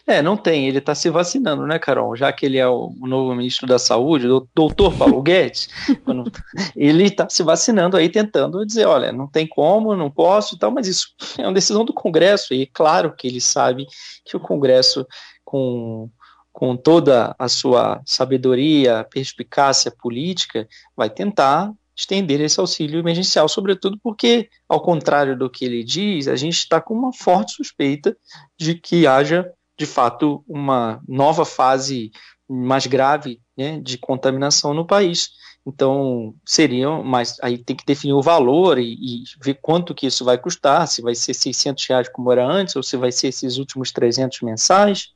É, 0.07 0.21
não 0.21 0.37
tem. 0.37 0.69
Ele 0.69 0.77
está 0.77 0.95
se 0.95 1.09
vacinando, 1.09 1.67
né, 1.67 1.77
Carol? 1.77 2.15
Já 2.15 2.31
que 2.31 2.45
ele 2.45 2.57
é 2.57 2.65
o 2.65 2.93
novo 3.01 3.35
ministro 3.35 3.67
da 3.67 3.77
Saúde, 3.77 4.25
o 4.25 4.47
doutor 4.55 4.97
Paulo 4.97 5.21
Guedes, 5.21 5.67
quando, 6.05 6.31
ele 6.73 7.03
está 7.03 7.27
se 7.29 7.43
vacinando 7.43 7.97
aí, 7.97 8.07
tentando 8.07 8.65
dizer, 8.65 8.85
olha, 8.85 9.11
não 9.11 9.27
tem 9.27 9.45
como, 9.45 9.97
não 9.97 10.09
posso 10.09 10.55
e 10.55 10.57
tal, 10.57 10.71
mas 10.71 10.87
isso 10.87 11.09
é 11.37 11.41
uma 11.41 11.53
decisão 11.53 11.83
do 11.83 11.91
Congresso, 11.91 12.53
e 12.53 12.65
claro 12.65 13.13
que 13.13 13.27
ele 13.27 13.41
sabe 13.41 13.85
que 14.23 14.37
o 14.37 14.39
Congresso 14.39 15.05
com, 15.47 16.09
com 16.51 16.75
toda 16.75 17.33
a 17.39 17.47
sua 17.47 18.01
sabedoria, 18.05 19.07
perspicácia 19.09 19.89
política, 19.89 20.67
vai 20.93 21.09
tentar 21.09 21.71
estender 21.95 22.41
esse 22.41 22.59
auxílio 22.59 22.99
emergencial, 22.99 23.47
sobretudo 23.47 23.97
porque, 24.03 24.49
ao 24.67 24.81
contrário 24.81 25.37
do 25.37 25.49
que 25.49 25.63
ele 25.63 25.85
diz, 25.85 26.27
a 26.27 26.35
gente 26.35 26.57
está 26.57 26.81
com 26.81 26.93
uma 26.93 27.13
forte 27.13 27.53
suspeita 27.53 28.15
de 28.59 28.75
que 28.75 29.07
haja, 29.07 29.49
de 29.79 29.85
fato, 29.85 30.43
uma 30.45 31.01
nova 31.07 31.45
fase 31.45 32.11
mais 32.45 32.85
grave 32.85 33.39
né, 33.57 33.79
de 33.79 33.97
contaminação 33.97 34.73
no 34.73 34.85
país. 34.85 35.29
Então, 35.65 36.33
seriam, 36.45 37.03
mas 37.03 37.37
aí 37.41 37.57
tem 37.57 37.75
que 37.75 37.85
definir 37.85 38.13
o 38.13 38.21
valor 38.21 38.77
e, 38.77 38.93
e, 38.93 39.23
ver 39.41 39.59
quanto 39.61 39.95
que 39.95 40.07
isso 40.07 40.25
vai 40.25 40.37
custar, 40.37 40.87
se 40.87 41.01
vai 41.01 41.15
ser 41.15 41.33
600 41.33 41.85
reais 41.87 42.09
como 42.09 42.31
era 42.31 42.45
antes, 42.45 42.75
ou 42.75 42.83
se 42.83 42.97
vai 42.97 43.13
ser 43.13 43.27
esses 43.29 43.57
últimos 43.57 43.91
300 43.91 44.41
mensais, 44.41 45.13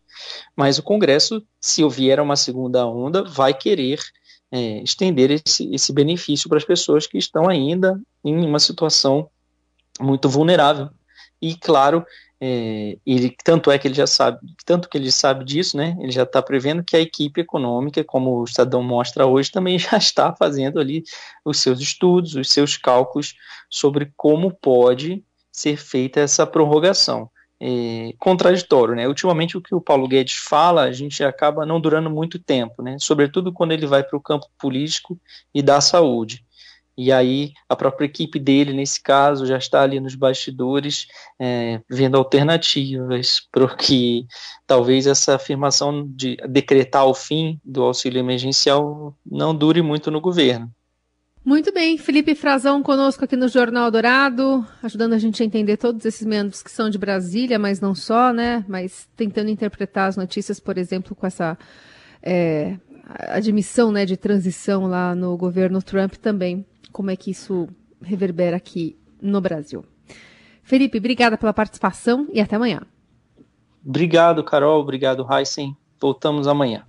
mas 0.55 0.77
o 0.77 0.84
Congresso, 0.84 1.43
se 1.60 1.84
houver 1.84 2.19
uma 2.19 2.36
segunda 2.36 2.86
onda, 2.86 3.23
vai 3.23 3.53
querer 3.53 3.99
é, 4.51 4.81
estender 4.84 5.31
esse, 5.31 5.73
esse 5.73 5.93
benefício 5.93 6.49
para 6.49 6.57
as 6.57 6.65
pessoas 6.65 7.07
que 7.07 7.17
estão 7.17 7.47
ainda 7.49 7.99
em 8.23 8.45
uma 8.45 8.60
situação 8.60 9.29
muito 9.99 10.27
vulnerável. 10.27 10.89
E, 11.41 11.55
claro, 11.55 12.05
é, 12.39 12.97
ele, 13.05 13.36
tanto 13.43 13.71
é 13.71 13.79
que 13.79 13.88
ele 13.88 13.95
já 13.95 14.07
sabe, 14.07 14.39
tanto 14.65 14.89
que 14.89 14.97
ele 14.97 15.12
sabe 15.12 15.45
disso, 15.45 15.77
né? 15.77 15.95
Ele 15.99 16.12
já 16.12 16.23
está 16.23 16.41
prevendo 16.41 16.84
que 16.84 16.95
a 16.95 16.99
equipe 16.99 17.41
econômica, 17.41 18.03
como 18.03 18.39
o 18.39 18.43
Estadão 18.43 18.84
mostra 18.84 19.25
hoje, 19.25 19.51
também 19.51 19.77
já 19.79 19.97
está 19.97 20.36
fazendo 20.36 20.79
ali 20.79 21.03
os 21.45 21.60
seus 21.60 21.79
estudos, 21.79 22.36
os 22.36 22.49
seus 22.49 22.77
cálculos 22.77 23.36
sobre 23.69 24.12
como 24.17 24.51
pode 24.51 25.23
ser 25.51 25.77
feita 25.77 26.19
essa 26.19 26.45
prorrogação 26.45 27.29
é, 27.63 28.13
contraditório, 28.17 28.95
né? 28.95 29.08
Ultimamente 29.08 29.56
o 29.56 29.62
que 29.62 29.76
o 29.76 29.80
Paulo 29.80 30.08
Guedes 30.08 30.36
fala, 30.36 30.82
a 30.82 30.91
gente 30.91 31.24
acaba 31.24 31.63
não 31.63 31.80
durando 31.80 32.10
muito 32.10 32.39
tempo, 32.39 32.82
né? 32.82 32.97
Sobretudo 33.00 33.54
quando 33.54 33.71
ele 33.71 33.86
vai 33.86 34.04
para 34.04 34.17
o 34.17 34.21
campo 34.21 34.47
político 34.58 35.19
e 35.54 35.62
da 35.62 35.80
saúde. 35.80 36.43
E 36.97 37.12
aí 37.12 37.54
a 37.69 37.76
própria 37.76 38.06
equipe 38.06 38.39
dele, 38.39 38.74
nesse 38.74 39.02
caso, 39.02 39.45
já 39.45 39.58
está 39.58 39.84
ali 39.84 40.00
nos 40.00 40.15
bastidores 40.15 41.08
é, 41.39 41.80
vendo 41.88 42.17
alternativas 42.17 43.41
para 43.52 43.76
que 43.76 44.26
talvez 44.65 45.06
essa 45.06 45.36
afirmação 45.36 46.08
de 46.08 46.38
decretar 46.50 47.06
o 47.06 47.13
fim 47.13 47.60
do 47.63 47.84
auxílio 47.84 48.19
emergencial 48.19 49.15
não 49.24 49.56
dure 49.56 49.84
muito 49.84 50.10
no 50.10 50.19
governo. 50.19 50.71
Muito 51.43 51.73
bem, 51.73 51.97
Felipe 51.97 52.36
Frazão 52.36 52.84
conosco 52.84 53.25
aqui 53.25 53.36
no 53.36 53.47
Jornal 53.47 53.89
Dourado, 53.89 54.65
ajudando 54.84 55.13
a 55.13 55.17
gente 55.17 55.41
a 55.41 55.45
entender 55.45 55.75
todos 55.75 56.06
esses 56.06 56.25
membros 56.25 56.62
que 56.62 56.69
são 56.69 56.88
de 56.88 56.99
Brasília, 56.99 57.58
mas 57.58 57.82
não 57.82 57.95
só, 57.95 58.32
né? 58.32 58.63
Mas 58.67 59.10
tentando 59.15 59.49
interpretar 59.49 60.08
as 60.08 60.15
notícias, 60.15 60.60
por 60.60 60.77
exemplo, 60.77 61.15
com 61.15 61.25
essa 61.25 61.58
é, 62.21 62.77
admissão 63.30 63.91
né, 63.91 64.06
de 64.06 64.15
transição 64.15 64.86
lá 64.86 65.15
no 65.15 65.36
governo 65.36 65.82
Trump 65.82 66.13
também, 66.13 66.63
como 66.91 67.10
é 67.10 67.15
que 67.15 67.32
isso 67.32 67.67
reverbera 68.01 68.58
aqui 68.58 68.95
no 69.19 69.41
Brasil. 69.41 69.84
Felipe, 70.62 70.99
obrigada 70.99 71.38
pela 71.38 71.54
participação 71.54 72.27
e 72.32 72.39
até 72.39 72.56
amanhã. 72.56 72.82
Obrigado, 73.84 74.43
Carol. 74.43 74.80
Obrigado, 74.80 75.25
Heisen. 75.32 75.75
Voltamos 75.99 76.47
amanhã. 76.47 76.86